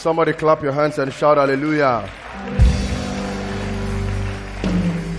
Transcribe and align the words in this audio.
Somebody 0.00 0.32
clap 0.32 0.62
your 0.62 0.72
hands 0.72 0.98
and 0.98 1.12
shout 1.12 1.36
hallelujah. 1.36 2.08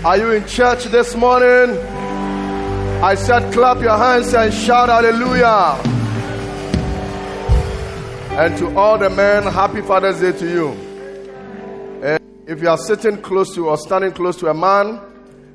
Are 0.04 0.18
you 0.18 0.32
in 0.32 0.44
church 0.44 0.86
this 0.86 1.14
morning? 1.14 1.78
I 3.00 3.14
said 3.14 3.52
clap 3.52 3.80
your 3.80 3.96
hands 3.96 4.34
and 4.34 4.52
shout 4.52 4.88
hallelujah. 4.88 5.80
And 8.36 8.58
to 8.58 8.76
all 8.76 8.98
the 8.98 9.08
men, 9.08 9.44
happy 9.44 9.82
Father's 9.82 10.18
Day 10.18 10.32
to 10.32 10.50
you. 10.50 10.70
And 12.02 12.20
if 12.48 12.60
you 12.60 12.68
are 12.68 12.78
sitting 12.78 13.22
close 13.22 13.54
to 13.54 13.68
or 13.68 13.78
standing 13.78 14.10
close 14.10 14.36
to 14.38 14.48
a 14.48 14.54
man, 14.54 15.00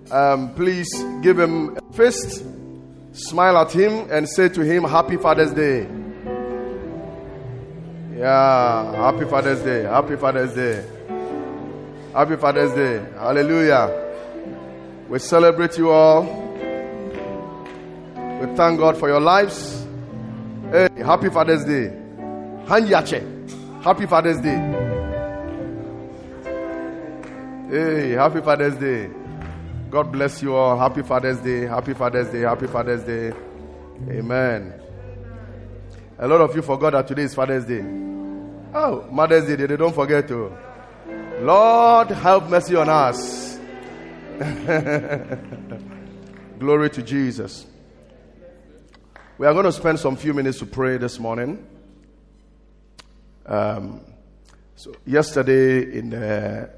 um, 0.09 0.56
please 0.56 0.88
give 1.22 1.38
him 1.38 1.75
a 1.75 1.94
fist, 1.94 2.45
smile 3.12 3.58
at 3.58 3.73
him, 3.73 4.09
and 4.09 4.30
say 4.30 4.47
to 4.47 4.62
him, 4.62 4.86
Happy 4.86 5.17
Father's 5.17 5.52
Day. 5.52 5.86
Yeah, 8.17 8.95
happy 8.95 9.25
Father's 9.25 9.61
Day. 9.61 9.83
Happy 9.83 10.15
Father's 10.15 10.51
Day. 10.55 10.83
Happy 12.13 12.35
Father's 12.35 12.73
Day. 12.73 13.05
Hallelujah. 13.13 13.91
We 15.07 15.19
celebrate 15.19 15.77
you 15.77 15.91
all. 15.91 16.23
We 18.41 18.55
thank 18.55 18.79
God 18.79 18.97
for 18.97 19.07
your 19.07 19.19
lives. 19.19 19.85
Hey, 20.71 20.89
happy 20.97 21.29
Father's 21.29 21.63
Day. 21.63 21.93
Hanyache. 22.65 23.83
Happy 23.83 24.07
Father's 24.07 24.41
Day. 24.41 24.57
Hey, 27.69 28.11
happy 28.13 28.41
Father's 28.41 28.77
Day. 28.77 29.11
God 29.91 30.11
bless 30.11 30.41
you 30.41 30.55
all. 30.55 30.75
Happy 30.75 31.03
Father's 31.03 31.38
Day. 31.38 31.67
Happy 31.67 31.93
Father's 31.93 32.29
Day. 32.29 32.41
Happy 32.41 32.65
Father's 32.65 33.03
Day. 33.03 33.31
Amen. 34.09 34.86
A 36.19 36.27
lot 36.27 36.41
of 36.41 36.55
you 36.55 36.63
forgot 36.63 36.93
that 36.93 37.07
today 37.07 37.21
is 37.21 37.35
Father's 37.35 37.63
Day. 37.63 37.83
Oh, 38.73 39.07
Mother's 39.11 39.45
Day, 39.45 39.55
they 39.55 39.77
don't 39.77 39.93
forget 39.93 40.27
to. 40.29 40.51
Lord, 41.41 42.09
have 42.09 42.49
mercy 42.49 42.75
on 42.75 42.89
us. 42.89 43.59
Glory 46.59 46.89
to 46.89 47.03
Jesus. 47.03 47.67
We 49.38 49.45
are 49.45 49.53
going 49.53 49.65
to 49.65 49.71
spend 49.71 49.99
some 49.99 50.15
few 50.15 50.33
minutes 50.33 50.57
to 50.57 50.65
pray 50.65 50.97
this 50.97 51.19
morning. 51.19 51.63
Um, 53.45 54.01
so 54.75 54.95
yesterday 55.05 55.99
in 55.99 56.09
the 56.09 56.71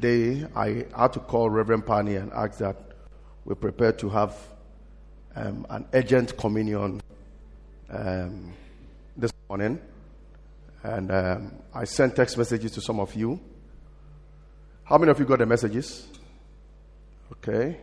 day, 0.00 0.46
I 0.56 0.86
had 0.96 1.12
to 1.12 1.20
call 1.20 1.50
Reverend 1.50 1.84
Pani 1.84 2.16
and 2.16 2.32
ask 2.32 2.56
that 2.60 2.76
we 3.44 3.54
prepare 3.54 3.92
to 3.92 4.08
have 4.08 4.34
um, 5.36 5.66
an 5.68 5.84
urgent 5.92 6.38
communion 6.38 7.02
um, 7.90 8.54
this 9.16 9.32
morning. 9.48 9.80
And 10.82 11.10
um, 11.10 11.52
I 11.74 11.84
sent 11.84 12.16
text 12.16 12.36
messages 12.36 12.72
to 12.72 12.80
some 12.80 12.98
of 13.00 13.14
you. 13.14 13.40
How 14.84 14.98
many 14.98 15.10
of 15.10 15.18
you 15.18 15.24
got 15.24 15.38
the 15.38 15.46
messages? 15.46 16.06
Okay. 17.32 17.78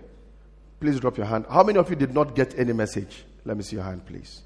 Please 0.79 0.99
drop 0.99 1.17
your 1.17 1.25
hand. 1.25 1.45
How 1.49 1.63
many 1.63 1.77
of 1.79 1.89
you 1.89 1.95
did 1.95 2.13
not 2.13 2.35
get 2.35 2.57
any 2.57 2.73
message? 2.73 3.23
Let 3.45 3.57
me 3.57 3.63
see 3.63 3.75
your 3.75 3.85
hand, 3.85 4.05
please. 4.05 4.41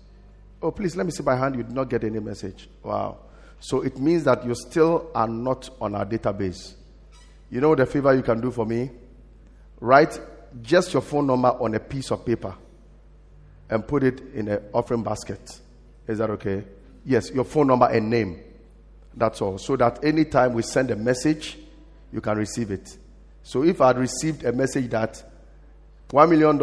Oh, 0.61 0.71
please, 0.71 0.95
let 0.95 1.05
me 1.05 1.11
see 1.11 1.23
my 1.23 1.35
hand. 1.35 1.55
You 1.55 1.63
did 1.63 1.73
not 1.73 1.89
get 1.89 2.03
any 2.03 2.19
message. 2.19 2.69
Wow. 2.83 3.19
So 3.59 3.81
it 3.81 3.97
means 3.97 4.23
that 4.23 4.45
you 4.45 4.55
still 4.55 5.09
are 5.13 5.27
not 5.27 5.69
on 5.81 5.95
our 5.95 6.05
database. 6.05 6.73
You 7.49 7.61
know 7.61 7.75
the 7.75 7.85
favor 7.85 8.13
you 8.13 8.23
can 8.23 8.41
do 8.41 8.51
for 8.51 8.65
me? 8.65 8.89
Write 9.79 10.19
just 10.61 10.93
your 10.93 11.01
phone 11.01 11.27
number 11.27 11.49
on 11.49 11.73
a 11.75 11.79
piece 11.79 12.11
of 12.11 12.25
paper 12.25 12.55
and 13.69 13.87
put 13.87 14.03
it 14.03 14.21
in 14.33 14.47
an 14.47 14.61
offering 14.73 15.03
basket. 15.03 15.59
Is 16.07 16.17
that 16.17 16.29
okay? 16.31 16.63
Yes, 17.05 17.31
your 17.31 17.43
phone 17.43 17.67
number 17.67 17.87
and 17.87 18.09
name. 18.09 18.39
That's 19.15 19.41
all. 19.41 19.57
So 19.57 19.75
that 19.77 20.03
anytime 20.03 20.53
we 20.53 20.61
send 20.61 20.91
a 20.91 20.95
message, 20.95 21.57
you 22.11 22.21
can 22.21 22.37
receive 22.37 22.71
it. 22.71 22.97
So 23.43 23.63
if 23.63 23.81
I 23.81 23.87
had 23.87 23.97
received 23.97 24.43
a 24.45 24.51
message 24.51 24.89
that 24.91 25.21
$1 26.09 26.29
million 26.29 26.57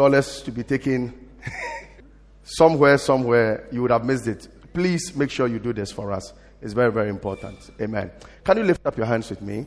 to 0.44 0.52
be 0.52 0.62
taken 0.62 1.28
somewhere, 2.44 2.98
somewhere, 2.98 3.68
you 3.70 3.82
would 3.82 3.90
have 3.90 4.04
missed 4.04 4.26
it. 4.26 4.48
Please 4.72 5.14
make 5.14 5.30
sure 5.30 5.46
you 5.46 5.58
do 5.58 5.72
this 5.72 5.90
for 5.90 6.12
us. 6.12 6.32
It's 6.62 6.72
very, 6.72 6.92
very 6.92 7.08
important. 7.08 7.58
Amen. 7.80 8.10
Can 8.44 8.58
you 8.58 8.64
lift 8.64 8.86
up 8.86 8.96
your 8.96 9.06
hands 9.06 9.30
with 9.30 9.42
me 9.42 9.66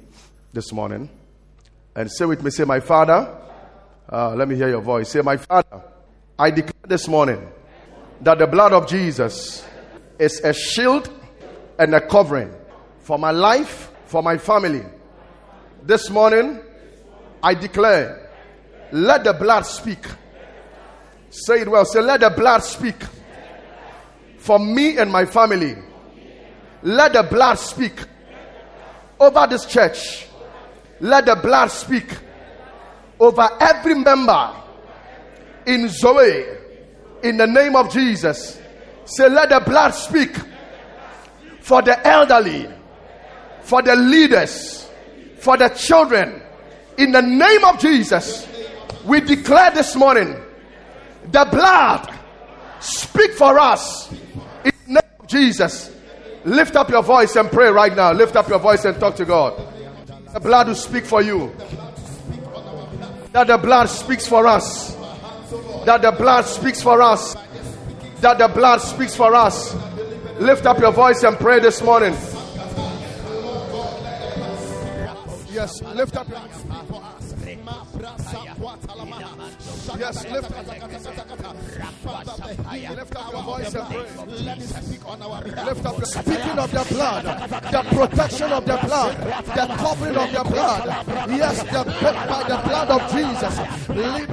this 0.52 0.72
morning 0.72 1.10
and 1.96 2.12
say 2.12 2.26
with 2.26 2.44
me, 2.44 2.52
say, 2.52 2.64
My 2.64 2.80
Father, 2.80 3.36
uh, 4.12 4.36
let 4.36 4.48
me 4.48 4.56
hear 4.56 4.70
your 4.70 4.82
voice. 4.82 5.10
Say, 5.10 5.22
My 5.22 5.38
Father, 5.38 5.84
I 6.38 6.52
declare 6.52 6.88
this 6.88 7.08
morning 7.08 7.48
that 8.24 8.38
the 8.40 8.48
blood 8.48 8.72
of 8.72 8.88
Jesus 8.88 9.66
is 10.18 10.40
a 10.42 10.54
shield 10.54 11.12
and 11.78 11.94
a 11.94 12.00
covering 12.00 12.54
for 13.00 13.20
my 13.20 13.32
life, 13.32 13.92
for 14.06 14.24
my 14.24 14.38
family. 14.38 14.84
This 15.84 16.10
morning, 16.10 16.62
I 17.42 17.54
declare, 17.54 18.32
let 18.94 19.26
the 19.26 19.34
blood 19.34 19.64
speak. 19.64 20.06
Say 21.30 21.62
it 21.62 21.68
well. 21.68 21.84
Say, 21.84 22.02
let 22.02 22.22
the 22.22 22.30
blood 22.30 22.60
speak 22.60 22.96
for 24.38 24.58
me 24.58 24.98
and 24.98 25.12
my 25.12 25.26
family. 25.26 25.76
Let 26.84 27.14
the 27.14 27.24
blood 27.24 27.56
speak 27.56 27.94
over 29.20 29.48
this 29.48 29.66
church. 29.66 30.28
Let 31.02 31.26
the 31.26 31.36
blood 31.36 31.68
speak 31.68 32.06
over 33.20 33.50
every 33.60 33.96
member 33.96 34.54
in 35.66 35.90
Zoe 35.90 36.46
in 37.24 37.38
the 37.38 37.48
name 37.48 37.76
of 37.76 37.92
Jesus. 37.92 38.62
Say, 39.06 39.28
let 39.30 39.50
the 39.50 39.60
blood 39.60 39.92
speak 39.92 40.38
for 41.62 41.82
the 41.82 42.06
elderly, 42.08 42.68
for 43.62 43.82
the 43.82 43.96
leaders, 43.96 44.90
for 45.40 45.58
the 45.58 45.70
children. 45.70 46.42
In 46.98 47.12
the 47.12 47.22
name 47.22 47.64
of 47.66 47.80
Jesus, 47.80 48.48
we 49.06 49.20
declare 49.22 49.72
this 49.72 49.96
morning 49.96 50.36
the 51.32 51.46
blood 51.46 52.14
speak 52.80 53.32
for 53.34 53.58
us. 53.58 54.12
In 54.64 54.72
the 54.88 54.94
name 54.94 55.04
of 55.20 55.28
Jesus, 55.28 55.94
lift 56.46 56.76
up 56.76 56.90
your 56.90 57.04
voice 57.04 57.36
and 57.36 57.50
pray 57.50 57.70
right 57.70 57.96
now. 57.96 58.12
Lift 58.12 58.36
up 58.36 58.48
your 58.48 58.60
voice 58.60 58.86
and 58.86 59.00
talk 59.00 59.16
to 59.16 59.26
God. 59.26 59.60
The 60.34 60.40
blood 60.40 60.68
will 60.68 60.76
speak 60.76 61.06
for 61.06 61.22
you. 61.22 61.56
That 63.32 63.48
the 63.48 63.58
blood 63.58 63.88
speaks 63.88 64.28
for 64.28 64.46
us. 64.48 64.96
That 65.86 66.02
the 66.02 66.12
blood 66.12 66.46
speaks 66.46 66.82
for 66.82 67.02
us. 67.02 67.36
That 68.22 68.38
the 68.38 68.48
blood 68.48 68.80
speaks 68.80 69.16
for 69.16 69.36
us. 69.36 69.76
Lift 70.40 70.66
up 70.66 70.80
your 70.80 70.92
voice 70.92 71.24
and 71.24 71.38
pray 71.38 71.60
this 71.60 71.82
morning. 71.82 72.14
Yes, 75.52 75.82
lift 75.94 76.18
up 76.18 76.28
your 76.30 76.40
Yes, 80.00 80.24
lift 80.30 80.52
up, 80.52 80.68
lift 80.68 80.84
up 83.16 83.32
your 83.32 83.44
voice 83.44 83.74
and 83.76 83.88
pray. 83.88 84.06
Let 84.44 84.60
me 84.60 84.66
speak 84.66 85.06
on 85.08 85.22
our 85.22 85.42
behalf. 85.44 85.66
Lift 85.68 85.86
up, 85.86 85.96
the 85.98 86.06
speaking 86.06 86.60
of 86.60 86.72
the 86.72 86.86
blood, 86.94 87.24
the 87.72 87.84
protection 87.96 88.52
of 88.52 88.66
the 88.66 88.78
blood, 88.86 89.18
the 89.18 89.68
covering 89.78 90.18
of 90.18 90.32
the 90.32 90.44
blood. 90.50 90.86
Yes, 91.30 91.62
the 91.64 91.84
by 91.94 92.44
the 92.48 92.58
blood 92.68 92.90
of 92.90 93.12
Jesus. 93.12 93.60
In 93.94 94.26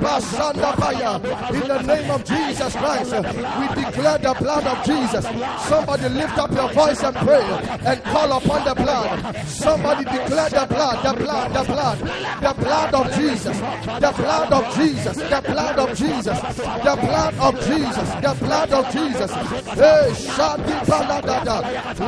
the 1.68 1.82
name 1.86 2.10
of 2.10 2.24
Jesus 2.24 2.74
Christ, 2.76 3.12
we 3.12 3.68
declare 3.82 4.18
the 4.18 4.34
blood 4.38 4.66
of 4.66 4.84
Jesus. 4.84 5.24
Somebody 5.68 6.08
lift 6.08 6.38
up 6.38 6.50
your 6.52 6.72
voice 6.72 7.02
and 7.02 7.16
pray 7.16 7.42
and 7.86 8.02
call 8.04 8.32
upon 8.32 8.64
the 8.64 8.74
blood. 8.74 9.36
Somebody 9.46 10.04
declare 10.04 10.48
the 10.50 10.66
blood, 10.68 11.04
the 11.04 11.12
blood, 11.22 11.52
the 11.52 11.64
blood, 11.64 11.98
the 11.98 12.54
blood 12.62 12.94
of 12.94 13.12
Jesus, 13.14 13.58
the 13.58 14.12
blood 14.16 14.52
of 14.52 14.74
Jesus, 14.76 15.16
the 15.16 15.40
blood 15.50 15.78
of 15.78 15.96
Jesus, 15.96 16.40
the 16.40 16.96
blood 17.00 17.34
of 17.38 17.54
Jesus, 17.66 18.08
the 18.26 18.34
blood 18.40 18.72
of 18.72 18.84
Jesus. 18.92 19.30
Hey, 19.74 20.06
Shadi 20.14 20.76
Paladada, 20.88 21.56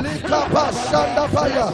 Likapa 0.03 0.65
Shandapaya. 0.87 1.67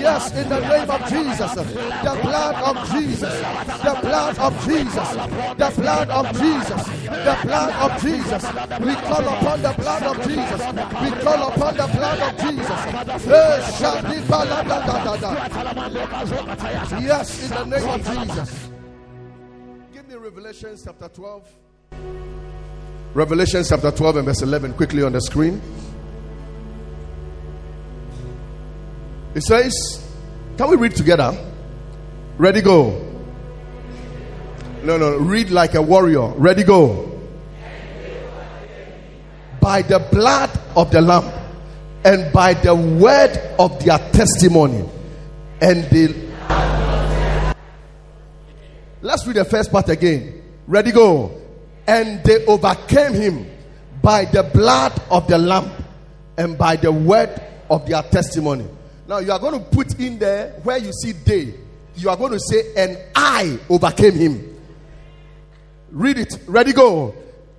Yes, 0.00 0.32
in 0.36 0.48
the 0.48 0.60
name 0.60 0.90
of 0.90 1.08
Jesus, 1.08 1.52
the 1.54 2.14
blood 2.22 2.56
of 2.68 2.76
Jesus, 2.92 3.36
the 3.82 3.94
blood 4.02 4.38
of 4.38 4.52
Jesus, 4.64 5.10
the 5.56 5.70
blood 5.80 6.08
of 6.10 6.26
Jesus, 6.40 6.82
the 7.26 7.34
blood 7.42 7.72
of 7.84 7.90
Jesus. 8.02 8.42
We 8.80 8.94
call 8.94 9.26
upon 9.28 9.62
the 9.62 9.72
blood 9.78 10.02
of 10.02 10.16
Jesus. 10.26 10.60
We 11.02 11.10
call 11.22 11.42
upon 11.48 11.76
the 11.76 11.86
blood 11.96 12.20
of 12.20 12.32
Jesus. 12.40 12.80
Hey, 13.26 13.58
Shadi 13.78 14.18
Paladada. 14.30 15.30
Yes, 17.00 17.42
in 17.42 17.50
the 17.50 17.64
name 17.64 17.88
of 17.88 18.00
Jesus. 18.04 18.75
Give 20.06 20.20
me 20.20 20.24
Revelation 20.24 20.76
chapter 20.84 21.08
12. 21.08 21.50
Revelation 23.12 23.64
chapter 23.68 23.90
12 23.90 24.16
and 24.18 24.26
verse 24.26 24.42
11 24.42 24.74
quickly 24.74 25.02
on 25.02 25.12
the 25.12 25.20
screen. 25.20 25.60
It 29.34 29.42
says, 29.42 30.08
Can 30.56 30.70
we 30.70 30.76
read 30.76 30.94
together? 30.94 31.36
Ready, 32.38 32.60
go. 32.62 32.90
No, 34.84 34.96
no, 34.96 35.16
read 35.16 35.50
like 35.50 35.74
a 35.74 35.82
warrior. 35.82 36.28
Ready, 36.34 36.62
go. 36.62 37.20
By 39.60 39.82
the 39.82 39.98
blood 39.98 40.50
of 40.76 40.92
the 40.92 41.00
Lamb 41.00 41.32
and 42.04 42.32
by 42.32 42.54
the 42.54 42.76
word 42.76 43.36
of 43.58 43.84
their 43.84 43.98
testimony. 44.12 44.88
And 45.60 45.82
they. 45.84 46.26
Let's 49.06 49.24
read 49.24 49.36
the 49.36 49.44
first 49.44 49.70
part 49.70 49.88
again. 49.88 50.42
Ready, 50.66 50.90
go. 50.90 51.40
And 51.86 52.24
they 52.24 52.44
overcame 52.44 53.14
him 53.14 53.48
by 54.02 54.24
the 54.24 54.42
blood 54.42 55.00
of 55.12 55.28
the 55.28 55.38
Lamb 55.38 55.70
and 56.36 56.58
by 56.58 56.74
the 56.74 56.90
word 56.90 57.40
of 57.70 57.86
their 57.86 58.02
testimony. 58.02 58.66
Now 59.06 59.18
you 59.18 59.30
are 59.30 59.38
going 59.38 59.60
to 59.60 59.64
put 59.64 60.00
in 60.00 60.18
there 60.18 60.58
where 60.64 60.78
you 60.78 60.90
see 60.92 61.12
they, 61.12 61.54
you 61.94 62.10
are 62.10 62.16
going 62.16 62.32
to 62.32 62.40
say, 62.40 62.72
and 62.76 62.98
I 63.14 63.60
overcame 63.68 64.14
him. 64.14 64.60
Read 65.92 66.18
it. 66.18 66.40
Ready, 66.48 66.72
go. 66.72 67.14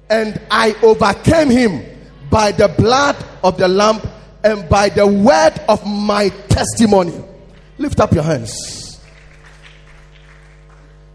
And 0.10 0.42
I 0.52 0.76
overcame 0.84 1.50
him 1.50 1.82
by 2.30 2.52
the 2.52 2.68
blood 2.68 3.16
of 3.42 3.58
the 3.58 3.70
Lamb 3.70 4.02
and 4.44 4.68
by 4.68 4.90
the 4.90 5.08
word 5.08 5.54
of 5.70 5.88
my 5.88 6.28
testimony. 6.50 7.24
Lift 7.78 8.02
up 8.02 8.12
your 8.12 8.24
hands. 8.24 8.87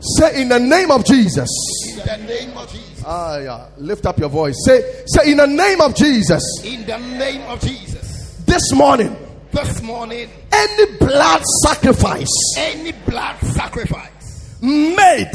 Say 0.03 0.43
in 0.43 0.49
the 0.49 0.59
name 0.59 0.91
of 0.91 1.05
Jesus. 1.05 1.49
In 1.91 1.99
the 1.99 2.27
name 2.27 2.57
of 2.57 2.71
Jesus. 2.73 3.05
Ah, 3.07 3.39
yeah. 3.39 3.69
Lift 3.79 4.05
up 4.07 4.19
your 4.19 4.29
voice. 4.29 4.57
Say, 4.65 5.05
say 5.07 5.31
in 5.31 5.37
the 5.39 5.47
name 5.47 5.81
of 5.81 5.95
Jesus. 5.95 6.43
In 6.65 6.85
the 6.87 6.99
name 6.99 7.43
of 7.43 7.61
Jesus. 7.61 8.37
This 8.45 8.73
morning, 8.73 9.17
This 9.53 9.81
morning, 9.83 10.29
any 10.51 10.97
blood 10.99 11.43
sacrifice 11.65 12.29
any 12.57 12.93
blood 12.93 13.39
sacrifice 13.41 14.57
made 14.61 15.31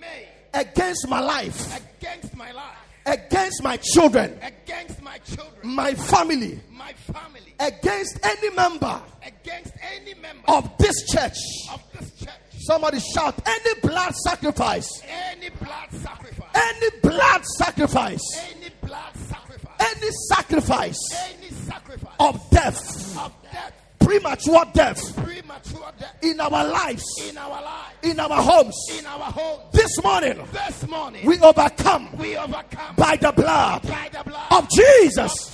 made 0.00 0.28
against 0.54 1.08
my 1.08 1.20
life, 1.20 1.76
against 2.00 2.34
my 2.36 2.50
life, 2.52 2.76
against 3.06 3.62
my 3.62 3.76
children, 3.76 4.38
against 4.42 5.02
my 5.02 5.18
children, 5.18 5.54
my 5.62 5.94
family, 5.94 6.58
my 6.72 6.92
family, 6.92 7.54
against 7.60 8.18
any 8.24 8.50
member 8.54 9.00
against 9.26 9.72
any 9.96 10.14
member 10.14 10.42
of 10.48 10.70
this 10.78 11.06
church. 11.06 11.36
of 11.72 11.82
this 11.98 12.10
church, 12.18 12.19
Somebody 12.66 13.00
shout, 13.00 13.40
any 13.46 13.80
blood 13.80 14.14
sacrifice, 14.14 14.88
any 15.08 15.48
blood 15.50 15.90
sacrifice, 15.92 16.50
any 16.54 16.90
blood 17.02 17.42
sacrifice, 17.58 18.22
any 18.38 18.68
blood 18.82 19.16
sacrifice, 19.16 19.78
any 19.80 20.10
sacrifice 20.28 20.98
any 21.14 21.50
sacrifice 21.50 22.14
of 22.20 22.50
death, 22.50 23.16
of 23.18 23.32
death, 23.42 23.72
premature 23.98 24.64
death 24.74 25.16
premature 25.16 25.90
death 25.98 26.16
in 26.22 26.38
our 26.40 26.50
lives, 26.66 27.04
in 27.28 27.38
our 27.38 27.62
lives. 27.62 27.94
in 28.02 28.20
our 28.20 28.42
homes. 28.42 28.76
in 28.98 29.06
our 29.06 29.18
homes. 29.32 29.62
This 29.72 30.02
morning, 30.02 30.38
This 30.52 30.86
morning, 30.86 31.24
we 31.26 31.38
overcome 31.40 32.14
we 32.18 32.36
overcome 32.36 32.94
by 32.96 33.16
the 33.16 33.32
blood 33.32 33.82
by 33.88 34.10
the 34.12 34.22
blood 34.28 34.52
of 34.52 34.68
Jesus. 34.68 35.32
Jesus. 35.32 35.49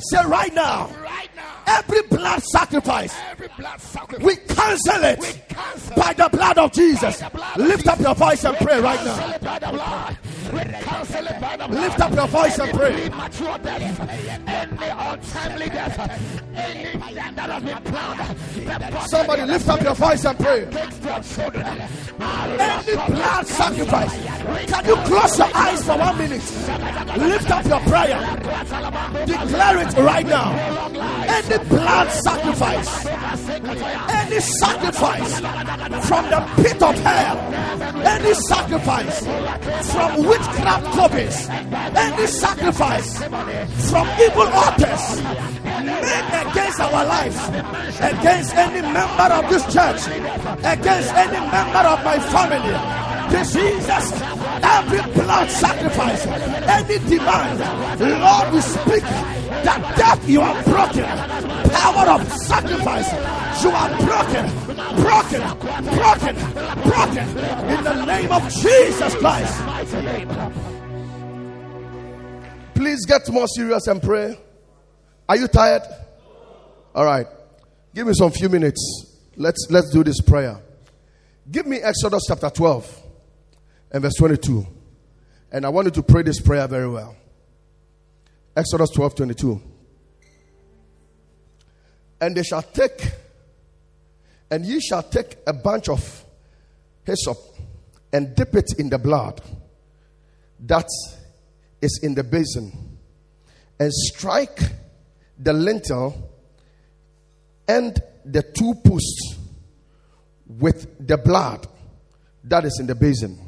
Say 0.00 0.24
right 0.26 0.54
now, 0.54 0.88
Right 1.02 1.28
now, 1.34 1.42
every 1.66 2.02
blood 2.02 2.42
sacrifice, 2.42 3.14
every 3.30 3.48
blood 3.56 3.80
sacrifice, 3.80 4.24
we 4.24 4.36
cancel 4.54 5.04
it. 5.04 5.18
we 5.20 5.32
cancel 5.48 5.96
by 5.96 6.12
the 6.12 6.28
blood 6.30 6.58
of 6.58 6.72
Jesus. 6.72 7.18
Blood 7.18 7.60
of 7.60 7.66
Lift 7.66 7.86
up 7.88 7.98
your 8.00 8.14
voice 8.14 8.44
and 8.44 8.56
pray 8.58 8.80
right 8.80 9.04
now. 9.04 10.16
It 10.54 10.70
by 10.70 10.70
the 10.70 10.78
blood. 10.78 10.78
We 10.78 10.84
cancel 10.84 11.26
it 11.26 11.40
by 11.40 11.56
the 11.56 11.68
blood. 11.68 11.80
Lift 11.80 12.00
up 12.00 12.14
your 12.14 12.28
voice 12.28 12.58
and 12.58 12.72
pray. 12.72 12.94
Any 14.46 14.88
untimely 14.88 15.68
death, 15.68 15.98
any 16.54 17.14
death 17.14 17.34
that 17.36 17.50
has 17.50 17.62
been 17.62 17.82
planned. 17.82 19.08
Somebody 19.08 19.42
lift 19.42 19.68
up 19.68 19.80
your 19.82 19.94
voice 19.94 20.24
and 20.24 20.38
pray. 20.38 20.62
against 20.62 21.02
your 21.02 21.20
children. 21.20 21.66
Any 22.20 22.96
blood 23.12 23.46
sacrifice. 23.46 24.12
Can 24.66 24.84
you 24.86 24.96
close 24.96 25.38
your 25.38 25.50
eyes 25.54 25.84
for 25.84 25.98
one 25.98 26.18
minute? 26.18 26.42
Lift 27.18 27.50
up 27.50 27.64
your 27.66 27.80
prayer. 27.80 28.20
Declare 29.26 29.78
it 29.78 29.94
right 29.98 30.26
now. 30.26 30.52
Any 31.28 31.64
blood 31.68 32.10
sacrifice, 32.10 33.06
any 33.06 34.40
sacrifice 34.40 35.40
from 36.08 36.30
the 36.30 36.62
pit 36.62 36.82
of 36.82 36.98
hell, 37.00 37.38
any 38.06 38.34
sacrifice 38.34 39.26
from 39.92 40.22
witchcraft 40.38 40.84
copies, 40.94 41.48
any 41.48 42.26
sacrifice 42.26 43.18
from 43.90 44.06
evil 44.20 44.48
altars 44.48 45.22
made 45.84 46.48
against 46.50 46.80
our 46.80 47.04
lives, 47.04 47.48
against 48.00 48.54
any 48.54 48.82
member 48.82 49.34
of 49.34 49.48
this 49.50 49.64
church, 49.72 50.06
against 50.64 51.14
any 51.14 51.40
member 51.50 51.84
of 51.88 52.04
my 52.04 52.18
family. 52.18 53.17
Diseases, 53.30 54.22
every 54.62 55.02
blood 55.12 55.50
sacrifice, 55.50 56.26
any 56.26 56.98
demand, 57.08 57.60
Lord, 58.00 58.54
we 58.54 58.60
speak 58.60 59.02
that 59.02 59.96
death 59.96 60.28
you 60.28 60.40
are 60.40 60.62
broken, 60.64 61.04
power 61.70 62.10
of 62.10 62.32
sacrifice, 62.32 63.12
you 63.62 63.70
are 63.70 63.90
broken, 64.00 64.46
broken, 65.02 65.42
broken, 65.94 66.36
broken 66.88 67.28
in 67.68 67.84
the 67.84 68.04
name 68.06 68.32
of 68.32 68.50
Jesus 68.50 69.14
Christ. 69.16 70.68
Please 72.74 73.04
get 73.06 73.28
more 73.30 73.46
serious 73.48 73.86
and 73.88 74.02
pray. 74.02 74.38
Are 75.28 75.36
you 75.36 75.48
tired? 75.48 75.82
All 76.94 77.04
right. 77.04 77.26
Give 77.94 78.06
me 78.06 78.12
some 78.14 78.30
few 78.30 78.48
minutes. 78.48 79.16
Let's 79.36 79.66
let's 79.70 79.90
do 79.90 80.02
this 80.02 80.20
prayer. 80.20 80.60
Give 81.50 81.66
me 81.66 81.78
Exodus 81.78 82.22
chapter 82.28 82.50
12 82.50 83.02
and 83.90 84.02
verse 84.02 84.14
22. 84.18 84.66
And 85.50 85.64
I 85.64 85.68
want 85.68 85.86
you 85.86 85.90
to 85.92 86.02
pray 86.02 86.22
this 86.22 86.40
prayer 86.40 86.66
very 86.66 86.88
well. 86.88 87.16
Exodus 88.56 88.90
12 88.90 89.14
22. 89.14 89.62
And 92.20 92.36
they 92.36 92.42
shall 92.42 92.62
take, 92.62 93.12
and 94.50 94.66
ye 94.66 94.80
shall 94.80 95.02
take 95.02 95.38
a 95.46 95.52
bunch 95.52 95.88
of 95.88 96.24
hyssop 97.04 97.38
and 98.12 98.34
dip 98.34 98.54
it 98.54 98.72
in 98.78 98.88
the 98.88 98.98
blood 98.98 99.40
that 100.60 100.88
is 101.80 102.00
in 102.02 102.14
the 102.14 102.24
basin, 102.24 102.98
and 103.78 103.92
strike 103.92 104.60
the 105.38 105.52
lintel 105.52 106.32
and 107.68 108.02
the 108.24 108.42
two 108.42 108.74
posts 108.84 109.36
with 110.48 111.06
the 111.06 111.16
blood 111.16 111.66
that 112.44 112.64
is 112.64 112.78
in 112.80 112.86
the 112.86 112.94
basin. 112.94 113.47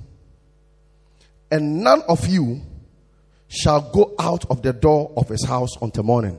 And 1.50 1.82
none 1.82 2.02
of 2.08 2.26
you 2.28 2.62
shall 3.48 3.90
go 3.90 4.14
out 4.18 4.48
of 4.50 4.62
the 4.62 4.72
door 4.72 5.12
of 5.16 5.28
his 5.28 5.44
house 5.44 5.70
until 5.82 6.04
morning. 6.04 6.38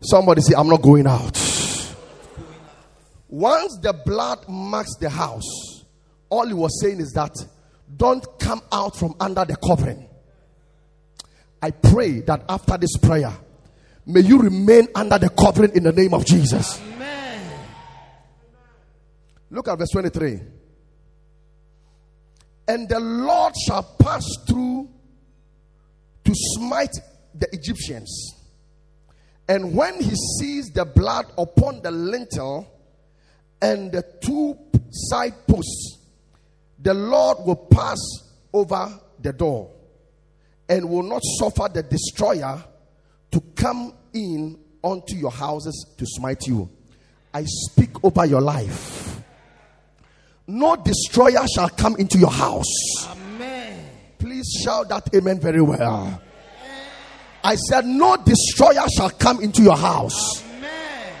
Somebody 0.00 0.40
say, 0.40 0.54
I'm 0.56 0.68
not 0.68 0.82
going 0.82 1.06
out. 1.06 1.36
Once 3.28 3.78
the 3.82 3.92
blood 3.92 4.48
marks 4.48 4.96
the 4.96 5.08
house, 5.08 5.84
all 6.28 6.46
he 6.46 6.54
was 6.54 6.80
saying 6.80 7.00
is 7.00 7.12
that 7.12 7.34
don't 7.96 8.26
come 8.38 8.60
out 8.72 8.96
from 8.96 9.14
under 9.20 9.44
the 9.44 9.56
covering. 9.56 10.08
I 11.60 11.70
pray 11.70 12.20
that 12.20 12.44
after 12.48 12.76
this 12.76 12.96
prayer, 12.96 13.32
may 14.06 14.20
you 14.20 14.38
remain 14.38 14.88
under 14.94 15.18
the 15.18 15.28
covering 15.28 15.72
in 15.76 15.84
the 15.84 15.92
name 15.92 16.14
of 16.14 16.24
Jesus. 16.24 16.80
Amen. 16.80 17.58
Look 19.50 19.68
at 19.68 19.78
verse 19.78 19.90
23. 19.92 20.40
And 22.72 22.88
the 22.88 23.00
Lord 23.00 23.52
shall 23.66 23.82
pass 23.82 24.24
through 24.48 24.88
to 26.24 26.32
smite 26.34 26.94
the 27.34 27.46
Egyptians. 27.52 28.32
And 29.46 29.74
when 29.74 30.00
he 30.00 30.14
sees 30.38 30.70
the 30.70 30.86
blood 30.86 31.26
upon 31.36 31.82
the 31.82 31.90
lintel 31.90 32.66
and 33.60 33.92
the 33.92 34.02
two 34.22 34.56
side 34.90 35.34
posts, 35.46 35.98
the 36.78 36.94
Lord 36.94 37.44
will 37.44 37.56
pass 37.56 37.98
over 38.54 38.98
the 39.20 39.34
door 39.34 39.70
and 40.66 40.88
will 40.88 41.02
not 41.02 41.20
suffer 41.40 41.68
the 41.70 41.82
destroyer 41.82 42.64
to 43.32 43.40
come 43.54 43.92
in 44.14 44.58
unto 44.82 45.14
your 45.14 45.30
houses 45.30 45.94
to 45.98 46.06
smite 46.06 46.46
you. 46.46 46.70
I 47.34 47.44
speak 47.44 48.02
over 48.02 48.24
your 48.24 48.40
life. 48.40 49.01
No 50.46 50.76
destroyer 50.76 51.44
shall 51.54 51.68
come 51.68 51.96
into 51.96 52.18
your 52.18 52.30
house. 52.30 53.06
Amen. 53.08 53.84
Please 54.18 54.46
shout 54.64 54.88
that 54.88 55.14
amen 55.14 55.40
very 55.40 55.62
well. 55.62 56.20
I 57.44 57.54
said, 57.56 57.86
No 57.86 58.16
destroyer 58.16 58.86
shall 58.96 59.10
come 59.10 59.40
into 59.40 59.62
your 59.62 59.76
house. 59.76 60.42
Amen. 60.44 61.14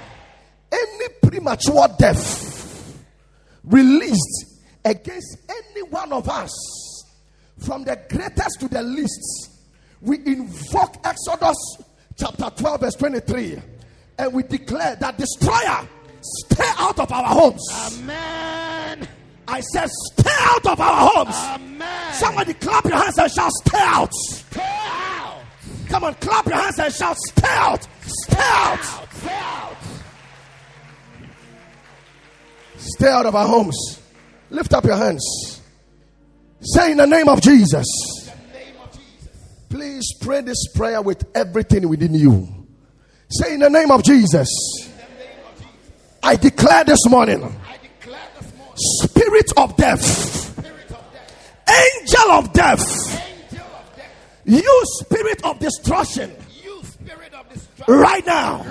Any 0.72 1.08
premature 1.22 1.88
death 1.98 2.52
released 3.64 4.46
against 4.84 5.38
any 5.48 5.82
one 5.82 6.12
of 6.12 6.28
us, 6.28 6.50
from 7.58 7.84
the 7.84 7.98
greatest 8.08 8.60
to 8.60 8.68
the 8.68 8.82
least, 8.82 9.50
we 10.00 10.18
invoke 10.26 10.96
Exodus 11.04 11.56
chapter 12.16 12.50
12, 12.56 12.80
verse 12.80 12.94
23, 12.94 13.58
and 14.18 14.32
we 14.32 14.42
declare 14.42 14.96
that 14.96 15.16
destroyer 15.16 15.88
Stay 16.22 16.70
out 16.78 16.98
of 16.98 17.10
our 17.12 17.26
homes. 17.26 17.68
Amen. 17.72 19.08
I 19.48 19.60
said, 19.60 19.88
stay 19.90 20.30
out 20.38 20.66
of 20.66 20.80
our 20.80 21.10
homes. 21.10 21.34
Amen. 21.34 22.14
Somebody 22.14 22.54
clap 22.54 22.84
your 22.84 22.96
hands 22.96 23.18
and 23.18 23.30
shout, 23.30 23.50
stay 23.64 23.78
out. 23.80 24.14
Stay 24.14 24.60
out. 24.62 25.42
Come 25.88 26.04
on, 26.04 26.14
clap 26.14 26.46
your 26.46 26.56
hands 26.56 26.78
and 26.78 26.94
shout, 26.94 27.16
stay 27.18 27.48
out. 27.48 27.88
Stay, 28.06 28.36
out. 28.38 28.84
Stay 29.12 29.30
out. 29.30 29.76
Stay 32.76 33.08
out 33.08 33.26
of 33.26 33.34
our 33.34 33.46
homes. 33.46 34.00
Lift 34.50 34.72
up 34.74 34.84
your 34.84 34.96
hands. 34.96 35.60
Say 36.60 36.92
in 36.92 36.98
the 36.98 37.06
name 37.06 37.28
of 37.28 37.40
Jesus. 37.40 37.86
Name 38.52 38.74
of 38.82 38.92
Jesus. 38.92 39.66
Please 39.68 40.14
pray 40.20 40.40
this 40.40 40.68
prayer 40.74 41.02
with 41.02 41.24
everything 41.34 41.88
within 41.88 42.14
you. 42.14 42.66
Say 43.28 43.54
in 43.54 43.60
the 43.60 43.70
name 43.70 43.90
of 43.90 44.04
Jesus. 44.04 44.48
I 46.22 46.36
declare 46.36 46.84
this 46.84 47.00
morning. 47.08 47.56
Spirit 49.02 49.52
of 49.56 49.76
death. 49.76 50.58
Angel 51.68 52.30
of 52.30 52.52
death. 52.52 52.80
You 54.44 54.82
spirit 54.84 55.44
of 55.44 55.58
destruction. 55.58 56.34
Right 57.88 58.26
now. 58.26 58.64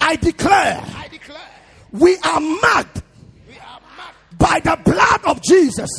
I 0.00 0.16
declare. 0.16 0.84
We 1.92 2.16
are 2.24 2.40
marked 2.40 3.02
by 4.38 4.60
the 4.60 4.78
blood 4.84 5.20
of 5.24 5.42
Jesus. 5.42 5.90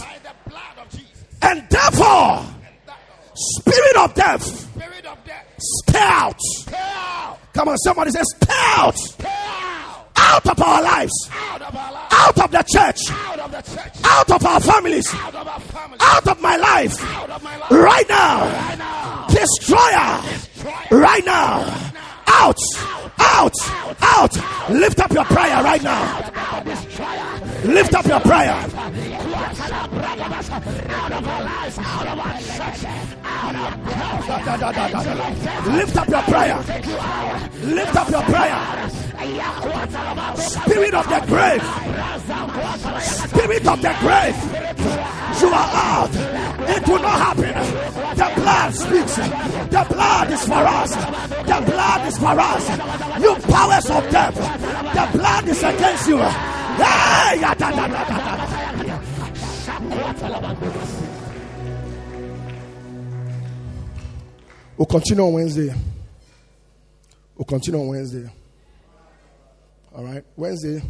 And 1.42 1.68
therefore, 1.70 2.46
spirit 3.36 3.98
of 3.98 4.14
death, 4.16 4.68
stay 5.60 6.00
out. 6.00 6.40
Come 7.54 7.70
on, 7.70 7.78
somebody 7.78 8.12
say, 8.12 8.22
stay 8.36 8.54
out. 8.76 8.96
Out 10.26 10.48
of 10.48 10.60
our 10.62 10.82
lives, 10.82 11.30
out 11.32 12.40
of 12.40 12.52
the 12.52 12.64
church, 12.68 13.00
out 14.04 14.32
of 14.32 14.46
our 14.46 14.60
families, 14.60 15.14
out 16.00 16.28
of 16.28 16.42
my 16.42 16.56
life, 16.58 16.96
right 17.72 18.08
now. 18.10 19.28
Destroyer, 19.28 20.22
right 20.92 21.26
now. 21.26 21.92
Out, 22.28 22.58
out, 23.20 23.54
out. 24.02 24.70
Lift 24.70 25.00
up 25.00 25.12
your 25.12 25.26
prayer 25.26 25.64
right 25.64 25.84
now. 25.84 26.20
Lift 27.64 27.94
up 27.94 28.06
your. 28.06 28.16
Out 28.16 28.24
of. 28.24 28.76
Out 28.76 28.86
of. 28.86 29.04
Out 33.26 33.56
of 34.62 34.84
prayer. 34.84 35.74
Lift 35.74 35.96
up 35.98 36.10
your 36.10 36.22
prayer. 36.24 36.58
Lift 37.64 37.96
up 37.96 38.10
your 38.10 38.24
prayer. 38.24 38.90
Spirit 39.24 40.94
of 40.94 41.08
the 41.08 41.24
grave. 41.28 41.64
Spirit 43.02 43.68
of 43.68 43.82
the 43.82 43.96
grave. 44.02 44.36
You 45.40 45.48
are 45.48 45.70
out. 45.74 46.10
It 46.70 46.88
will 46.88 47.00
not 47.00 47.20
happen. 47.20 47.54
The 48.18 48.42
blood 48.42 48.74
speaks. 48.74 49.16
The 49.16 49.86
blood 49.90 50.32
is 50.32 50.46
for 50.46 50.54
us. 50.54 50.96
The 50.96 51.72
blood 51.72 52.08
is 52.08 52.18
for 52.18 52.38
us. 52.38 52.70
You 53.22 53.36
powers 53.50 53.90
of 53.90 54.10
death. 54.12 54.36
The 54.36 55.18
blood 55.18 55.48
is 55.48 55.64
against 55.64 56.08
you. 56.10 56.18
We'll 64.78 64.86
continue 64.86 65.24
on 65.24 65.34
Wednesday. 65.34 65.74
We'll 67.38 67.46
continue 67.46 67.80
on 67.80 67.88
Wednesday. 67.88 68.30
All 69.96 70.04
right. 70.04 70.24
Wednesday, 70.36 70.82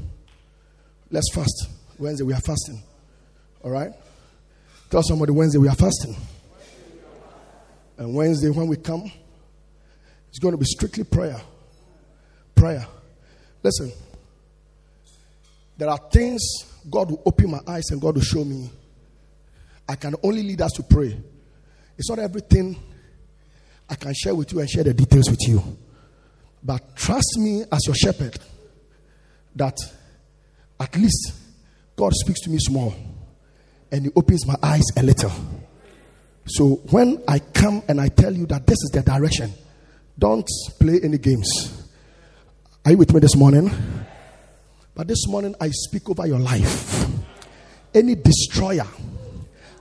let's 1.12 1.30
fast. 1.34 1.68
Wednesday, 2.00 2.24
we 2.24 2.34
are 2.34 2.40
fasting. 2.40 2.82
All 3.62 3.72
right. 3.72 3.92
Tell 4.90 5.04
somebody 5.04 5.34
Wednesday, 5.34 5.58
we 5.58 5.68
are 5.68 5.76
fasting. 5.76 6.16
And 7.98 8.16
Wednesday, 8.16 8.50
when 8.50 8.68
we 8.68 8.78
come, 8.78 9.12
it's 10.30 10.40
going 10.40 10.54
to 10.54 10.58
be 10.58 10.66
strictly 10.66 11.04
prayer. 11.04 11.40
Prayer. 12.56 12.88
Listen, 13.62 13.92
there 15.78 15.90
are 15.90 16.00
things 16.10 16.42
God 16.90 17.12
will 17.12 17.22
open 17.26 17.52
my 17.52 17.60
eyes 17.68 17.90
and 17.92 18.00
God 18.00 18.16
will 18.16 18.22
show 18.22 18.46
me. 18.46 18.72
I 19.88 19.96
can 19.96 20.16
only 20.24 20.44
lead 20.44 20.62
us 20.62 20.72
to 20.74 20.84
pray. 20.84 21.20
It's 21.98 22.10
not 22.10 22.20
everything 22.20 22.82
I 23.90 23.96
can 23.96 24.14
share 24.14 24.34
with 24.34 24.54
you 24.54 24.62
and 24.62 24.70
share 24.70 24.86
the 24.86 24.94
details 24.94 25.30
with 25.30 25.42
you. 25.46 25.62
But 26.64 26.96
trust 26.96 27.38
me 27.38 27.64
as 27.70 27.82
your 27.86 27.96
shepherd 27.96 28.40
that 29.56 29.78
at 30.80 30.96
least 30.96 31.34
God 31.96 32.14
speaks 32.14 32.42
to 32.42 32.50
me 32.50 32.58
small 32.60 32.94
and 33.92 34.06
He 34.06 34.12
opens 34.16 34.46
my 34.48 34.56
eyes 34.62 34.84
a 34.98 35.04
little. 35.04 35.32
So 36.46 36.82
when 36.90 37.24
I 37.28 37.40
come 37.40 37.84
and 37.88 38.02
I 38.02 38.10
tell 38.10 38.34
you 38.34 38.46
that 38.48 38.68
this 38.68 38.78
is 38.84 38.92
the 38.94 39.02
direction, 39.02 39.52
don't 40.18 40.48
play 40.80 41.00
any 41.02 41.18
games. 41.18 41.50
Are 42.86 42.92
you 42.92 42.98
with 42.98 43.14
me 43.14 43.20
this 43.20 43.36
morning? 43.36 43.72
But 44.96 45.08
this 45.08 45.28
morning 45.28 45.56
I 45.62 45.70
speak 45.70 46.10
over 46.10 46.28
your 46.28 46.40
life. 46.40 47.08
Any 47.94 48.16
destroyer 48.16 48.88